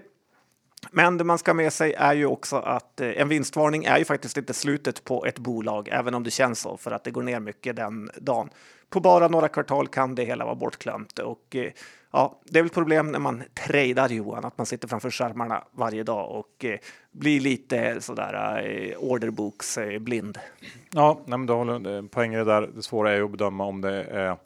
Men 0.92 1.18
det 1.18 1.24
man 1.24 1.38
ska 1.38 1.52
ha 1.52 1.56
med 1.56 1.74
sig 1.74 1.94
är 1.94 2.14
ju 2.14 2.26
också 2.26 2.56
att 2.56 3.02
eh, 3.02 3.22
en 3.22 3.30
vinstvarning 3.30 3.86
är 3.86 3.98
ju 3.98 4.06
faktiskt 4.06 4.38
inte 4.38 4.54
slutet 4.54 5.04
på 5.04 5.26
ett 5.26 5.40
bolag, 5.40 5.90
även 5.92 6.14
om 6.16 6.24
det 6.24 6.32
känns 6.32 6.60
så, 6.60 6.78
för 6.78 6.92
att 6.92 7.04
det 7.04 7.12
går 7.12 7.24
ner 7.24 7.40
mycket 7.40 7.76
den 7.76 8.10
dagen. 8.16 8.50
På 8.90 9.00
bara 9.00 9.28
några 9.28 9.48
kvartal 9.48 9.88
kan 9.88 10.16
det 10.16 10.24
hela 10.24 10.46
vara 10.46 10.56
bortglömt 10.56 11.20
och 11.20 11.56
eh, 11.56 11.72
ja, 12.12 12.40
det 12.46 12.60
är 12.60 12.64
väl 12.64 12.70
problem 12.70 13.12
när 13.12 13.20
man 13.20 13.44
tradar 13.54 14.10
Johan, 14.10 14.46
att 14.46 14.58
man 14.58 14.66
sitter 14.66 14.88
framför 14.88 15.12
skärmarna 15.12 15.64
varje 15.72 16.04
dag 16.04 16.32
och 16.32 16.66
eh, 16.66 16.80
blir 17.12 17.40
lite 17.40 18.02
sådär 18.02 18.64
eh, 18.66 18.98
orderboksblind. 18.98 20.38
Eh, 20.38 20.44
ja, 20.92 21.20
nej, 21.26 21.38
men 21.38 21.48
du 21.48 21.54
håller 21.54 22.08
poäng 22.08 22.34
i 22.34 22.38
det 22.38 22.44
där. 22.44 22.70
Det 22.76 22.84
svåra 22.84 23.12
är 23.12 23.16
ju 23.16 23.26
att 23.26 23.32
bedöma 23.32 23.66
om 23.66 23.82
det 23.82 24.04
är 24.04 24.38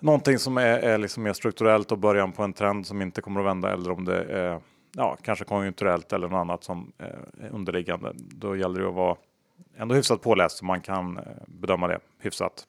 någonting 0.00 0.38
som 0.38 0.58
är, 0.58 0.78
är 0.78 0.98
liksom 0.98 1.22
mer 1.22 1.32
strukturellt 1.32 1.92
och 1.92 1.98
början 1.98 2.32
på 2.32 2.42
en 2.42 2.52
trend 2.52 2.86
som 2.86 3.02
inte 3.02 3.20
kommer 3.20 3.40
att 3.40 3.46
vända 3.46 3.72
eller 3.72 3.90
om 3.90 4.04
det 4.04 4.24
är 4.24 4.60
ja, 4.96 5.16
kanske 5.22 5.44
konjunkturellt 5.44 6.12
eller 6.12 6.28
något 6.28 6.36
annat 6.40 6.64
som 6.64 6.92
är 6.98 7.50
underliggande. 7.52 8.12
Då 8.14 8.56
gäller 8.56 8.80
det 8.80 8.88
att 8.88 8.94
vara 8.94 9.16
ändå 9.76 9.94
hyfsat 9.94 10.22
påläst 10.22 10.56
så 10.56 10.64
man 10.64 10.80
kan 10.80 11.18
eh, 11.18 11.24
bedöma 11.46 11.88
det 11.88 11.98
hyfsat. 12.18 12.66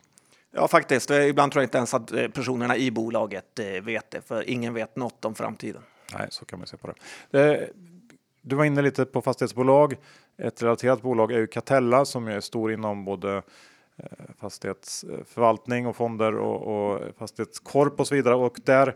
Ja, 0.55 0.67
faktiskt. 0.67 1.11
Eh, 1.11 1.27
ibland 1.27 1.51
tror 1.51 1.61
jag 1.61 1.65
inte 1.67 1.77
ens 1.77 1.93
att 1.93 2.11
eh, 2.11 2.27
personerna 2.27 2.77
i 2.77 2.91
bolaget 2.91 3.59
eh, 3.59 3.83
vet 3.83 4.11
det, 4.11 4.21
för 4.21 4.49
ingen 4.49 4.73
vet 4.73 4.95
något 4.95 5.25
om 5.25 5.35
framtiden. 5.35 5.81
Nej, 6.13 6.27
så 6.29 6.45
kan 6.45 6.59
man 6.59 6.67
se 6.67 6.77
på 6.77 6.93
det. 7.31 7.69
Du 8.41 8.55
var 8.55 8.65
inne 8.65 8.81
lite 8.81 9.05
på 9.05 9.21
fastighetsbolag. 9.21 9.95
Ett 10.37 10.63
relaterat 10.63 11.01
bolag 11.01 11.31
är 11.31 11.37
ju 11.37 11.47
Catella 11.47 12.05
som 12.05 12.27
är 12.27 12.39
stor 12.39 12.71
inom 12.71 13.05
både 13.05 13.41
fastighetsförvaltning 14.39 15.87
och 15.87 15.95
fonder 15.95 16.35
och, 16.35 16.91
och 16.93 17.01
fastighetskorp 17.17 17.99
och 17.99 18.07
så 18.07 18.15
vidare. 18.15 18.35
Och 18.35 18.59
där 18.63 18.95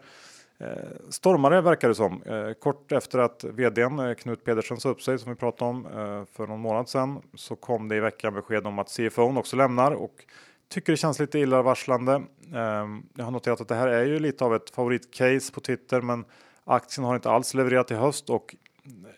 Eh, 0.60 1.10
stormare 1.10 1.62
verkar 1.62 1.88
det 1.88 1.96
som. 1.96 2.24
Eh, 2.24 2.54
kort 2.54 2.92
efter 2.92 3.20
att 3.20 3.44
vdn 3.44 4.16
Knut 4.16 4.44
Pedersen 4.44 4.78
sa 4.78 4.90
upp 4.90 5.02
sig 5.02 5.20
som 5.20 5.32
vi 5.32 5.36
pratade 5.36 5.72
om 5.72 5.84
för 6.32 6.48
någon 6.48 6.60
månad 6.60 6.90
sedan 6.90 7.22
så 7.34 7.56
kom 7.56 7.88
det 7.88 7.96
i 7.96 8.00
veckan 8.00 8.34
besked 8.34 8.68
om 8.68 8.80
att 8.80 8.90
CFO 8.90 9.38
också 9.40 9.56
lämnar 9.56 9.92
och 9.92 10.26
tycker 10.70 10.94
det 10.94 10.98
känns 10.98 11.20
lite 11.20 11.40
illavarslande. 11.40 12.14
Ehm, 12.56 13.04
jag 13.16 13.26
har 13.26 13.32
noterat 13.32 13.62
att 13.62 13.68
det 13.68 13.76
här 13.76 13.88
är 13.88 14.06
ju 14.06 14.20
lite 14.20 14.46
av 14.46 14.56
ett 14.56 14.70
favoritcase 14.70 15.54
på 15.54 15.60
Twitter, 15.60 16.02
men 16.02 16.26
aktien 16.64 17.06
har 17.06 17.16
inte 17.16 17.30
alls 17.30 17.54
levererat 17.54 17.92
i 17.92 17.96
höst 17.96 18.30
och 18.30 18.56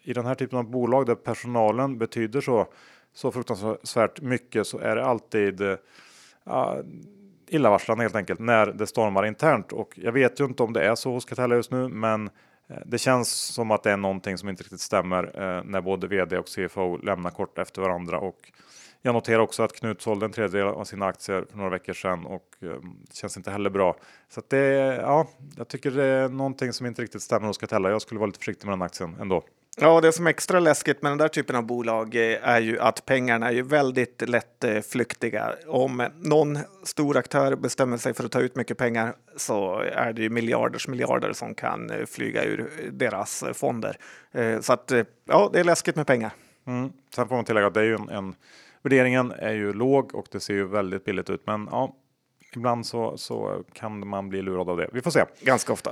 i 0.03 0.13
den 0.13 0.25
här 0.25 0.35
typen 0.35 0.59
av 0.59 0.69
bolag 0.69 1.05
där 1.05 1.15
personalen 1.15 1.97
betyder 1.97 2.41
så 2.41 2.67
så 3.13 3.31
fruktansvärt 3.31 4.21
mycket 4.21 4.67
så 4.67 4.79
är 4.79 4.95
det 4.95 5.05
alltid 5.05 5.61
uh, 5.61 5.75
illavarslande 7.47 8.03
helt 8.03 8.15
enkelt 8.15 8.39
när 8.39 8.65
det 8.65 8.87
stormar 8.87 9.25
internt 9.25 9.71
och 9.71 9.93
jag 9.95 10.11
vet 10.11 10.39
ju 10.39 10.45
inte 10.45 10.63
om 10.63 10.73
det 10.73 10.85
är 10.85 10.95
så 10.95 11.11
hos 11.11 11.25
Catella 11.25 11.55
just 11.55 11.71
nu, 11.71 11.87
men 11.87 12.29
eh, 12.67 12.77
det 12.85 12.97
känns 12.97 13.29
som 13.31 13.71
att 13.71 13.83
det 13.83 13.91
är 13.91 13.97
någonting 13.97 14.37
som 14.37 14.49
inte 14.49 14.63
riktigt 14.63 14.79
stämmer 14.79 15.23
uh, 15.25 15.63
när 15.65 15.81
både 15.81 16.07
vd 16.07 16.37
och 16.37 16.47
CFO 16.47 16.97
lämnar 16.97 17.29
kort 17.29 17.57
efter 17.57 17.81
varandra 17.81 18.19
och 18.19 18.51
jag 19.01 19.13
noterar 19.13 19.39
också 19.39 19.63
att 19.63 19.73
Knut 19.73 20.01
sålde 20.01 20.25
en 20.25 20.31
tredjedel 20.31 20.67
av 20.67 20.83
sina 20.83 21.05
aktier 21.05 21.45
för 21.49 21.57
några 21.57 21.69
veckor 21.69 21.93
sedan 21.93 22.25
och 22.25 22.55
eh, 22.61 22.69
det 23.07 23.15
känns 23.15 23.37
inte 23.37 23.51
heller 23.51 23.69
bra. 23.69 23.95
Så 24.29 24.41
det, 24.47 24.57
ja, 25.01 25.27
jag 25.57 25.67
tycker 25.67 25.91
det 25.91 26.05
är 26.05 26.29
någonting 26.29 26.73
som 26.73 26.85
inte 26.85 27.01
riktigt 27.01 27.21
stämmer 27.21 27.47
hos 27.47 27.57
Catella. 27.57 27.89
Jag 27.89 28.01
skulle 28.01 28.19
vara 28.19 28.27
lite 28.27 28.39
försiktig 28.39 28.65
med 28.65 28.73
den 28.73 28.81
aktien 28.81 29.15
ändå. 29.21 29.43
Ja, 29.81 30.01
det 30.01 30.11
som 30.11 30.25
är 30.25 30.29
extra 30.29 30.59
läskigt 30.59 31.01
med 31.01 31.11
den 31.11 31.17
där 31.17 31.27
typen 31.27 31.55
av 31.55 31.63
bolag 31.63 32.15
eh, 32.15 32.49
är 32.49 32.61
ju 32.61 32.79
att 32.79 33.05
pengarna 33.05 33.47
är 33.47 33.51
ju 33.51 33.61
väldigt 33.61 34.29
lätt 34.29 34.63
eh. 34.63 34.81
Om 35.67 36.07
någon 36.15 36.59
stor 36.83 37.17
aktör 37.17 37.55
bestämmer 37.55 37.97
sig 37.97 38.13
för 38.13 38.23
att 38.23 38.31
ta 38.31 38.39
ut 38.39 38.55
mycket 38.55 38.77
pengar 38.77 39.15
så 39.37 39.79
är 39.79 40.13
det 40.13 40.21
ju 40.21 40.29
miljarders 40.29 40.87
miljarder 40.87 41.33
som 41.33 41.55
kan 41.55 41.89
eh, 41.89 42.05
flyga 42.05 42.43
ur 42.43 42.69
deras 42.91 43.43
fonder. 43.53 43.97
Så 44.61 44.73
att 44.73 44.91
ja, 45.25 45.49
det 45.53 45.59
är 45.59 45.63
läskigt 45.63 45.95
med 45.95 46.07
pengar. 46.07 46.31
Mm. 46.67 46.91
Sen 47.15 47.27
får 47.27 47.35
man 47.35 47.45
tillägga 47.45 47.67
att 47.67 47.73
det 47.73 47.79
är 47.79 47.85
ju 47.85 47.95
en, 47.95 48.09
en 48.09 48.35
värderingen 48.89 49.31
är 49.31 49.53
ju 49.53 49.73
låg 49.73 50.15
och 50.15 50.27
det 50.31 50.39
ser 50.39 50.53
ju 50.53 50.67
väldigt 50.67 51.05
billigt 51.05 51.29
ut. 51.29 51.41
Men 51.45 51.67
ja, 51.71 51.95
ibland 52.55 52.85
så, 52.85 53.17
så 53.17 53.63
kan 53.73 54.07
man 54.07 54.29
bli 54.29 54.41
lurad 54.41 54.69
av 54.69 54.77
det. 54.77 54.89
Vi 54.93 55.01
får 55.01 55.11
se. 55.11 55.25
Ganska 55.41 55.73
ofta. 55.73 55.91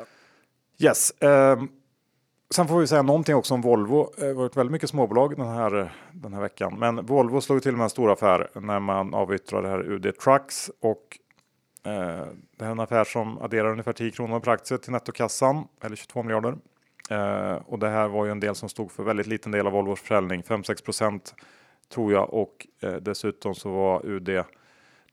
Yes. 0.79 1.13
Um, 1.21 1.69
Sen 2.49 2.67
får 2.67 2.79
vi 2.79 2.87
säga 2.87 3.01
någonting 3.01 3.35
också 3.35 3.53
om 3.53 3.61
Volvo. 3.61 4.11
Det 4.17 4.25
har 4.25 4.33
varit 4.33 4.57
väldigt 4.57 4.71
mycket 4.71 4.89
småbolag 4.89 5.37
den 5.37 5.47
här, 5.47 5.93
den 6.11 6.33
här 6.33 6.41
veckan. 6.41 6.79
Men 6.79 7.05
Volvo 7.05 7.41
slog 7.41 7.63
till 7.63 7.75
med 7.75 7.83
en 7.83 7.89
stor 7.89 8.11
affär 8.11 8.49
när 8.53 8.79
man 8.79 9.13
avyttrade 9.13 9.67
det 9.67 9.71
här 9.71 9.91
UD 9.91 10.19
Trucks. 10.19 10.71
Och 10.81 11.17
eh, 11.83 12.25
det 12.57 12.65
här 12.65 12.67
är 12.67 12.71
en 12.71 12.79
affär 12.79 13.03
som 13.03 13.37
adderar 13.41 13.71
ungefär 13.71 13.93
10 13.93 14.11
kronor 14.11 14.39
per 14.39 14.51
aktie 14.51 14.77
till 14.77 14.91
nettokassan, 14.91 15.67
eller 15.81 15.95
22 15.95 16.23
miljarder. 16.23 16.57
Eh, 17.09 17.55
och 17.65 17.79
det 17.79 17.89
här 17.89 18.07
var 18.07 18.25
ju 18.25 18.31
en 18.31 18.39
del 18.39 18.55
som 18.55 18.69
stod 18.69 18.91
för 18.91 19.03
väldigt 19.03 19.27
liten 19.27 19.51
del 19.51 19.67
av 19.67 19.73
Volvos 19.73 19.99
försäljning, 19.99 20.41
5-6 20.41 20.83
procent 20.83 21.35
tror 21.89 22.11
jag. 22.13 22.33
Och 22.33 22.67
eh, 22.81 22.95
dessutom 22.95 23.55
så 23.55 23.71
var 23.71 24.05
UD 24.05 24.43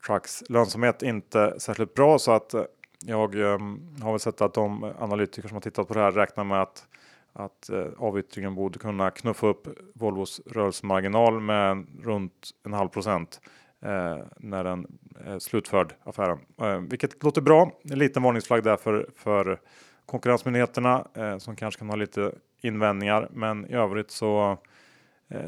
Trucks 0.06 0.44
lönsamhet 0.48 1.02
inte 1.02 1.60
särskilt 1.60 1.94
bra 1.94 2.18
så 2.18 2.32
att 2.32 2.54
eh, 2.54 2.62
jag 3.06 3.34
eh, 3.34 3.58
har 4.02 4.10
väl 4.10 4.20
sett 4.20 4.40
att 4.40 4.54
de 4.54 4.92
analytiker 4.98 5.48
som 5.48 5.56
har 5.56 5.60
tittat 5.60 5.88
på 5.88 5.94
det 5.94 6.00
här 6.00 6.12
räknar 6.12 6.44
med 6.44 6.62
att 6.62 6.86
att 7.34 7.70
eh, 7.70 7.86
avyttringen 7.98 8.54
borde 8.54 8.78
kunna 8.78 9.10
knuffa 9.10 9.46
upp 9.46 9.68
Volvos 9.94 10.40
rörelsemarginal 10.46 11.40
med 11.40 11.86
runt 12.02 12.50
en 12.64 12.72
halv 12.72 12.88
procent 12.88 13.40
eh, 13.82 14.18
när 14.36 14.64
den 14.64 14.98
är 15.24 15.38
slutförd 15.38 15.94
affären, 16.04 16.38
eh, 16.60 16.78
vilket 16.78 17.22
låter 17.22 17.40
bra. 17.40 17.70
En 17.90 17.98
liten 17.98 18.22
varningsflagg 18.22 18.62
där 18.62 18.76
för, 18.76 19.08
för 19.16 19.60
konkurrensmyndigheterna 20.06 21.08
eh, 21.14 21.38
som 21.38 21.56
kanske 21.56 21.78
kan 21.78 21.88
ha 21.88 21.96
lite 21.96 22.32
invändningar, 22.60 23.28
men 23.32 23.66
i 23.66 23.74
övrigt 23.74 24.10
så 24.10 24.50
eh, 24.50 24.58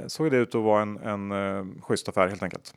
såg 0.06 0.30
det 0.30 0.36
ut 0.36 0.54
att 0.54 0.62
vara 0.62 0.82
en, 0.82 0.96
en 0.96 1.32
eh, 1.32 1.82
schysst 1.82 2.08
affär 2.08 2.28
helt 2.28 2.42
enkelt. 2.42 2.74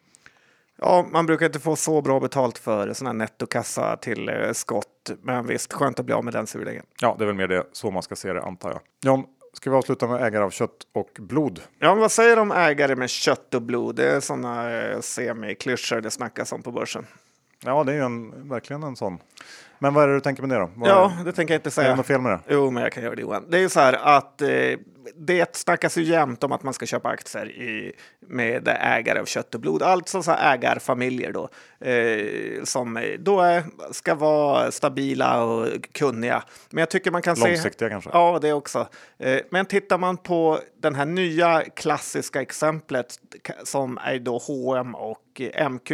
Ja, 0.82 1.08
man 1.12 1.26
brukar 1.26 1.46
inte 1.46 1.60
få 1.60 1.76
så 1.76 2.02
bra 2.02 2.20
betalt 2.20 2.58
för 2.58 2.94
sån 2.94 3.08
här 3.08 3.14
nettokassa 3.14 3.98
till 3.98 4.30
eh, 4.30 4.52
skott, 4.52 5.12
men 5.22 5.48
visst 5.48 5.74
skönt 5.74 6.00
att 6.00 6.06
bli 6.06 6.14
av 6.14 6.24
med 6.24 6.34
den 6.34 6.48
surdegen. 6.48 6.86
Ja, 7.02 7.16
det 7.18 7.24
är 7.24 7.26
väl 7.26 7.36
mer 7.36 7.48
det 7.48 7.64
så 7.72 7.92
man 7.92 8.04
ska 8.04 8.16
se 8.16 8.34
det 8.34 8.42
antar 8.42 8.70
jag. 8.70 8.80
John, 9.02 9.24
ska 9.54 9.70
vi 9.70 9.76
avsluta 9.76 10.08
med 10.08 10.22
ägare 10.24 10.44
av 10.44 10.50
kött 10.50 10.88
och 10.94 11.10
blod? 11.20 11.62
Ja, 11.80 11.96
vad 11.96 12.12
säger 12.12 12.36
de 12.36 12.52
ägare 12.52 12.96
med 12.96 13.10
kött 13.10 13.54
och 13.54 13.62
blod? 13.62 13.96
Det 13.96 14.10
är 14.10 14.20
sådana 14.20 14.80
eh, 14.80 15.00
semiklyschor 15.00 16.02
det 16.02 16.12
snackas 16.12 16.52
om 16.52 16.62
på 16.62 16.72
börsen. 16.72 17.06
Ja, 17.66 17.84
det 17.84 17.92
är 17.92 17.96
ju 17.96 18.02
en, 18.02 18.50
verkligen 18.50 18.84
en 18.84 18.96
sån. 18.96 19.20
Men 19.80 19.94
vad 19.94 20.04
är 20.04 20.08
det 20.08 20.14
du 20.14 20.22
tänker 20.22 20.44
med 20.44 20.50
det 20.50 20.62
då? 20.62 20.72
Vad 20.76 20.90
ja, 20.90 21.14
det 21.26 21.32
tänker 21.32 21.54
jag 21.54 21.60
inte 21.60 21.72
säga. 21.72 21.88
Är 21.88 21.92
det 21.92 21.98
något 21.98 22.06
fel 22.06 22.22
med 22.22 22.32
det? 22.32 22.40
Jo, 22.48 22.72
men 22.72 22.84
jag 22.84 22.92
kan 22.92 23.04
göra 23.04 23.16
det 23.16 23.22
Johan. 23.22 23.46
Det 23.50 23.58
är 23.58 23.62
ju 23.62 23.70
så 23.70 23.80
här 23.80 23.94
att 23.94 24.42
eh, 24.42 24.50
det 25.16 25.56
snackas 25.56 25.98
ju 25.98 26.04
jämt 26.04 26.44
om 26.44 26.52
att 26.52 26.64
man 26.64 26.74
ska 26.74 26.86
köpa 26.86 27.10
aktier 27.10 27.50
i, 27.50 27.94
med 28.20 28.68
ägare 28.68 29.20
av 29.20 29.26
kött 29.26 29.56
och 29.56 29.62
blod, 29.62 29.84
alltså 29.84 30.24
så 30.24 30.32
ägarfamiljer 30.32 31.32
då, 31.32 31.50
eh, 31.88 32.64
som 32.64 33.16
då 33.20 33.42
är, 33.42 33.64
ska 33.92 34.16
vara 34.16 34.72
stabila 34.72 35.44
och 35.44 35.68
kunniga. 35.92 36.44
Men 36.70 36.80
jag 36.82 36.90
tycker 36.90 37.12
man 37.12 37.22
kan 37.22 37.32
Långsiktiga 37.32 37.58
se... 37.58 37.64
Långsiktiga 37.64 37.90
kanske? 37.90 38.10
Ja, 38.14 38.40
det 38.42 38.54
också. 38.54 38.88
Eh, 39.18 39.40
men 39.50 39.66
tittar 39.66 39.98
man 39.98 40.18
på 40.18 40.60
den 40.82 40.96
här 40.96 41.06
nya 41.06 41.64
klassiska 41.76 42.42
exemplet 42.42 43.20
som 43.64 43.98
är 43.98 44.20
då 44.20 44.38
H&M 44.38 44.96
och 44.96 45.29
MQ, 45.42 45.92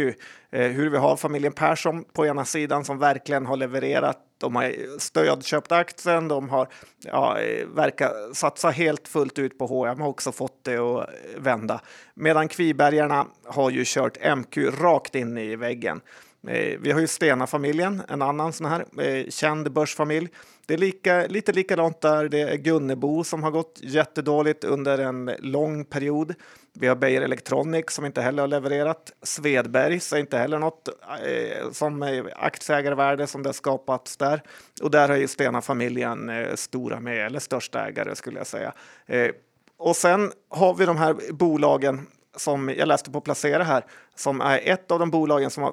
eh, 0.50 0.70
hur 0.70 0.90
vi 0.90 0.98
har 0.98 1.16
familjen 1.16 1.52
Persson 1.52 2.04
på 2.12 2.26
ena 2.26 2.44
sidan 2.44 2.84
som 2.84 2.98
verkligen 2.98 3.46
har 3.46 3.56
levererat 3.56 4.22
de 4.38 4.56
har 4.56 4.98
stödköpt 4.98 5.72
aktien, 5.72 6.28
de 6.28 6.48
har 6.48 6.68
ja, 7.04 7.38
eh, 7.38 7.66
verkar 7.66 8.34
satsa 8.34 8.70
helt 8.70 9.08
fullt 9.08 9.38
ut 9.38 9.58
på 9.58 9.66
H&M 9.66 10.00
har 10.00 10.08
också 10.08 10.32
fått 10.32 10.64
det 10.64 10.76
att 10.76 11.10
vända. 11.36 11.80
Medan 12.14 12.48
Kvibergarna 12.48 13.26
har 13.44 13.70
ju 13.70 13.82
kört 13.86 14.36
MQ 14.36 14.56
rakt 14.56 15.14
in 15.14 15.38
i 15.38 15.56
väggen. 15.56 16.00
Eh, 16.48 16.78
vi 16.80 16.92
har 16.92 17.00
ju 17.00 17.06
Stena-familjen, 17.06 18.02
en 18.08 18.22
annan 18.22 18.52
sån 18.52 18.66
här 18.66 19.30
känd 19.30 19.72
börsfamilj. 19.72 20.28
Det 20.66 20.74
är 20.74 20.78
lika, 20.78 21.26
lite 21.26 21.52
likadant 21.52 22.00
där. 22.00 22.28
Det 22.28 22.40
är 22.40 22.56
Gunnebo 22.56 23.24
som 23.24 23.42
har 23.42 23.50
gått 23.50 23.80
jättedåligt 23.82 24.64
under 24.64 24.98
en 24.98 25.30
lång 25.38 25.84
period. 25.84 26.34
Vi 26.78 26.86
har 26.86 26.96
Beijer 26.96 27.22
Electronic 27.22 27.84
som 27.88 28.04
inte 28.04 28.22
heller 28.22 28.42
har 28.42 28.48
levererat. 28.48 29.12
Svedbergs 29.22 30.12
är 30.12 30.18
inte 30.18 30.38
heller 30.38 30.58
något 30.58 30.88
eh, 31.24 31.70
som 31.72 32.22
aktieägarvärde 32.36 33.26
som 33.26 33.42
det 33.42 33.48
har 33.48 33.54
skapats 33.54 34.16
där. 34.16 34.42
Och 34.82 34.90
där 34.90 35.08
har 35.08 35.16
ju 35.16 35.28
Stena-familjen 35.28 36.28
eh, 36.28 36.54
stora 36.54 37.00
med, 37.00 37.26
eller 37.26 37.38
största 37.38 37.86
ägare 37.86 38.16
skulle 38.16 38.38
jag 38.38 38.46
säga. 38.46 38.72
Eh, 39.06 39.30
och 39.78 39.96
sen 39.96 40.32
har 40.48 40.74
vi 40.74 40.86
de 40.86 40.96
här 40.96 41.32
bolagen 41.32 42.06
som 42.36 42.68
jag 42.68 42.88
läste 42.88 43.10
på 43.10 43.20
Placera 43.20 43.64
här, 43.64 43.84
som 44.14 44.40
är 44.40 44.60
ett 44.64 44.90
av 44.90 44.98
de 44.98 45.10
bolagen 45.10 45.50
som 45.50 45.62
har 45.62 45.72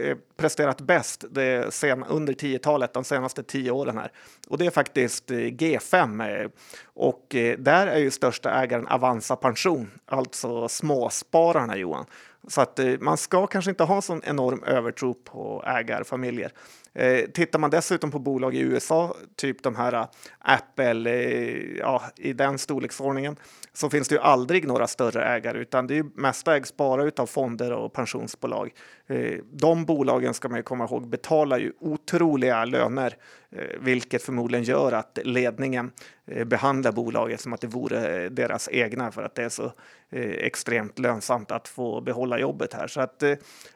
eh, 0.00 0.16
presterat 0.36 0.80
bäst 0.80 1.24
det 1.30 1.74
sen, 1.74 2.04
under 2.04 2.32
10-talet, 2.32 2.92
de 2.92 3.04
senaste 3.04 3.42
10 3.42 3.70
åren 3.70 3.98
här. 3.98 4.12
Och 4.48 4.58
det 4.58 4.66
är 4.66 4.70
faktiskt 4.70 5.30
eh, 5.30 5.36
G5. 5.36 6.40
Eh, 6.42 6.50
och 6.84 7.26
där 7.58 7.86
är 7.86 7.98
ju 7.98 8.10
största 8.10 8.50
ägaren 8.62 8.86
Avanza 8.86 9.36
Pension, 9.36 9.90
alltså 10.06 10.68
småspararna 10.68 11.76
Johan. 11.76 12.04
Så 12.48 12.60
att 12.60 12.80
man 13.00 13.16
ska 13.16 13.46
kanske 13.46 13.70
inte 13.70 13.84
ha 13.84 14.02
sån 14.02 14.22
enorm 14.24 14.62
övertro 14.64 15.14
på 15.14 15.64
ägarfamiljer. 15.66 16.52
Eh, 16.94 17.24
tittar 17.30 17.58
man 17.58 17.70
dessutom 17.70 18.10
på 18.10 18.18
bolag 18.18 18.54
i 18.54 18.60
USA, 18.60 19.16
typ 19.36 19.62
de 19.62 19.76
här 19.76 19.92
eh, 19.92 20.06
Apple, 20.38 21.10
eh, 21.10 21.76
ja, 21.78 22.02
i 22.16 22.32
den 22.32 22.58
storleksordningen, 22.58 23.36
så 23.72 23.90
finns 23.90 24.08
det 24.08 24.14
ju 24.14 24.20
aldrig 24.20 24.66
några 24.66 24.86
större 24.86 25.24
ägare, 25.24 25.58
utan 25.58 25.86
det 25.86 25.98
är 25.98 26.04
mest 26.14 26.48
ägs 26.48 26.76
bara 26.76 27.10
av 27.16 27.26
fonder 27.26 27.72
och 27.72 27.92
pensionsbolag. 27.92 28.70
Eh, 29.06 29.38
de 29.52 29.84
bolagen 29.84 30.34
ska 30.34 30.48
man 30.48 30.58
ju 30.58 30.62
komma 30.62 30.84
ihåg 30.84 31.08
betalar 31.08 31.58
ju 31.58 31.72
otroliga 31.80 32.64
löner, 32.64 33.16
eh, 33.50 33.80
vilket 33.80 34.22
förmodligen 34.22 34.64
gör 34.64 34.92
att 34.92 35.18
ledningen 35.24 35.92
eh, 36.26 36.44
behandlar 36.44 36.92
bolaget 36.92 37.40
som 37.40 37.52
att 37.52 37.60
det 37.60 37.66
vore 37.66 38.24
eh, 38.24 38.30
deras 38.30 38.68
egna 38.72 39.12
för 39.12 39.22
att 39.22 39.34
det 39.34 39.42
är 39.42 39.48
så 39.48 39.72
eh, 40.10 40.30
extremt 40.30 40.98
lönsamt 40.98 41.50
att 41.50 41.68
få 41.68 42.00
behålla 42.00 42.38
jobbet 42.38 42.74
här. 42.74 42.86
Så 42.86 43.00
att 43.00 43.22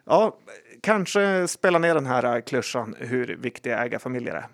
ja, 0.04 0.38
kanske 0.80 1.48
spela 1.48 1.78
ner 1.78 1.94
den 1.94 2.06
här 2.06 2.40
klyschan 2.40 2.96
hur 3.04 3.36
viktiga 3.36 3.78
ägarfamiljer 3.78 4.34
är. 4.34 4.46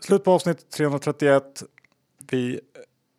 Slut 0.00 0.24
på 0.24 0.32
avsnitt 0.32 0.70
331. 0.70 1.62
Vi 2.30 2.60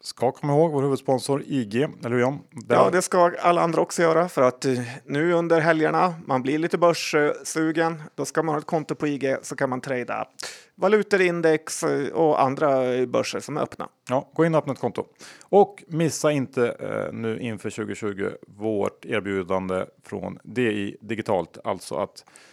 ska 0.01 0.31
komma 0.31 0.53
ihåg 0.53 0.71
vår 0.71 0.81
huvudsponsor 0.81 1.43
IG, 1.47 1.75
eller 1.75 2.09
hur 2.09 2.19
John? 2.19 2.39
Där... 2.51 2.75
Ja, 2.75 2.89
det 2.89 3.01
ska 3.01 3.31
alla 3.39 3.61
andra 3.61 3.81
också 3.81 4.01
göra 4.01 4.29
för 4.29 4.41
att 4.41 4.65
eh, 4.65 4.79
nu 5.05 5.33
under 5.33 5.59
helgerna, 5.59 6.13
man 6.25 6.41
blir 6.41 6.59
lite 6.59 6.77
börssugen, 6.77 8.03
då 8.15 8.25
ska 8.25 8.43
man 8.43 8.55
ha 8.55 8.59
ett 8.59 8.65
konto 8.65 8.95
på 8.95 9.07
IG 9.07 9.35
så 9.41 9.55
kan 9.55 9.69
man 9.69 9.81
trada 9.81 10.27
valutor, 10.75 11.21
index 11.21 11.83
eh, 11.83 12.13
och 12.13 12.41
andra 12.41 13.05
börser 13.05 13.39
som 13.39 13.57
är 13.57 13.61
öppna. 13.61 13.89
Ja, 14.09 14.29
gå 14.33 14.45
in 14.45 14.55
och 14.55 14.59
öppna 14.59 14.73
ett 14.73 14.79
konto. 14.79 15.05
Och 15.41 15.83
missa 15.87 16.31
inte 16.31 16.67
eh, 16.79 17.13
nu 17.13 17.39
inför 17.39 17.69
2020 17.69 18.29
vårt 18.47 19.05
erbjudande 19.05 19.85
från 20.03 20.39
DI 20.43 20.97
Digitalt, 21.01 21.57
alltså 21.63 21.95
att 21.95 22.23
Eh, 22.23 22.50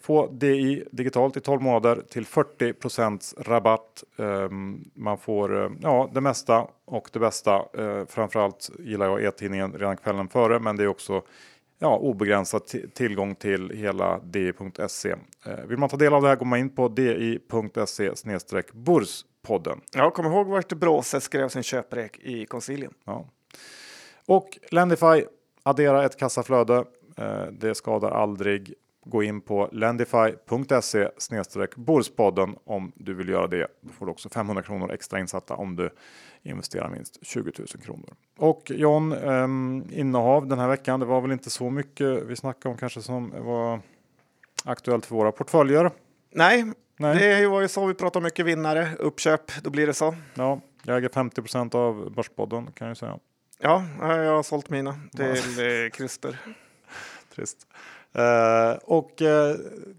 få 0.00 0.26
DI 0.26 0.84
digitalt 0.90 1.36
i 1.36 1.40
12 1.40 1.62
månader 1.62 2.02
till 2.10 2.26
40% 2.26 3.34
rabatt. 3.42 4.04
Ehm, 4.16 4.90
man 4.94 5.18
får 5.18 5.64
eh, 5.64 5.70
ja, 5.82 6.10
det 6.14 6.20
mesta 6.20 6.66
och 6.84 7.10
det 7.12 7.18
bästa. 7.18 7.64
Eh, 7.78 8.06
framförallt 8.06 8.70
gillar 8.78 9.06
jag 9.06 9.24
e-tidningen 9.24 9.72
redan 9.72 9.96
kvällen 9.96 10.28
före, 10.28 10.58
men 10.58 10.76
det 10.76 10.82
är 10.82 10.88
också 10.88 11.22
ja, 11.78 11.96
obegränsad 11.96 12.62
tillgång 12.94 13.34
till 13.34 13.70
hela 13.70 14.18
di.se. 14.18 15.14
Vill 15.66 15.78
man 15.78 15.88
ta 15.88 15.96
del 15.96 16.14
av 16.14 16.22
det 16.22 16.28
här 16.28 16.36
går 16.36 16.46
man 16.46 16.58
in 16.58 16.70
på 16.70 16.88
di.se 16.88 18.12
burspodden. 18.72 19.80
Ja, 19.94 20.10
kom 20.10 20.26
ihåg 20.26 20.46
vart 20.46 20.72
Bråse 20.72 21.20
skrev 21.20 21.48
sin 21.48 21.62
köprek 21.62 22.18
i 22.18 22.46
konsilien. 22.46 22.92
Ja. 23.04 23.28
Och 24.26 24.58
Lendify, 24.70 25.24
addera 25.62 26.04
ett 26.04 26.16
kassaflöde. 26.16 26.84
Det 27.52 27.74
skadar 27.74 28.10
aldrig. 28.10 28.74
Gå 29.08 29.22
in 29.22 29.40
på 29.40 29.68
lendify.se 29.72 31.08
Borspodden 31.76 32.56
om 32.64 32.92
du 32.94 33.14
vill 33.14 33.28
göra 33.28 33.46
det. 33.46 33.66
Då 33.80 33.92
får 33.92 34.06
du 34.06 34.12
också 34.12 34.28
500 34.28 34.62
kronor 34.62 34.92
extra 34.92 35.20
insatta 35.20 35.54
om 35.54 35.76
du 35.76 35.90
investerar 36.42 36.88
minst 36.88 37.26
20 37.26 37.52
000 37.58 37.66
kronor. 37.66 38.14
Och 38.38 38.70
John, 38.70 39.12
eh, 39.12 39.98
innehav 39.98 40.46
den 40.46 40.58
här 40.58 40.68
veckan. 40.68 41.00
Det 41.00 41.06
var 41.06 41.20
väl 41.20 41.32
inte 41.32 41.50
så 41.50 41.70
mycket 41.70 42.22
vi 42.22 42.36
snackade 42.36 42.72
om 42.72 42.78
kanske 42.78 43.02
som 43.02 43.32
var 43.38 43.80
aktuellt 44.64 45.06
för 45.06 45.14
våra 45.14 45.32
portföljer. 45.32 45.90
Nej, 46.34 46.64
Nej. 46.96 47.40
det 47.40 47.46
var 47.46 47.60
ju 47.60 47.68
så 47.68 47.86
vi 47.86 47.94
pratade 47.94 48.24
mycket 48.24 48.46
vinnare, 48.46 48.88
uppköp, 48.98 49.62
då 49.62 49.70
blir 49.70 49.86
det 49.86 49.94
så. 49.94 50.14
Ja, 50.34 50.60
jag 50.82 50.96
äger 50.98 51.08
50% 51.08 51.74
av 51.74 52.12
Börspodden 52.14 52.72
kan 52.72 52.88
jag 52.88 52.96
säga. 52.96 53.18
Ja, 53.58 53.84
jag 54.00 54.36
har 54.36 54.42
sålt 54.42 54.70
mina 54.70 55.00
till 55.16 55.26
ja. 55.58 55.90
Christer. 55.96 56.38
Trist. 57.34 57.66
Uh, 58.18 58.78
och 58.84 59.22
uh, 59.22 59.56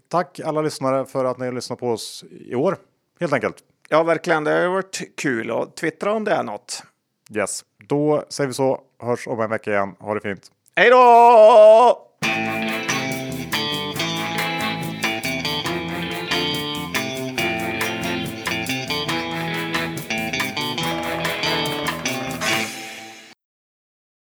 tack 0.08 0.40
alla 0.40 0.62
lyssnare 0.62 1.06
för 1.06 1.24
att 1.24 1.38
ni 1.38 1.46
har 1.46 1.52
lyssnat 1.52 1.78
på 1.78 1.90
oss 1.90 2.24
i 2.30 2.54
år, 2.54 2.76
helt 3.20 3.32
enkelt. 3.32 3.56
Ja, 3.88 4.02
verkligen. 4.02 4.44
Det 4.44 4.50
har 4.50 4.68
varit 4.68 5.16
kul 5.16 5.50
och 5.50 5.74
twittra 5.76 6.12
om 6.12 6.24
det 6.24 6.32
är 6.32 6.42
något. 6.42 6.82
Yes, 7.34 7.64
då 7.88 8.24
säger 8.28 8.48
vi 8.48 8.54
så. 8.54 8.80
Hörs 9.02 9.26
om 9.26 9.40
en 9.40 9.50
vecka 9.50 9.70
igen. 9.70 9.94
Ha 9.98 10.14
det 10.14 10.20
fint. 10.20 10.50
Hej 10.76 10.90
då! 10.90 12.04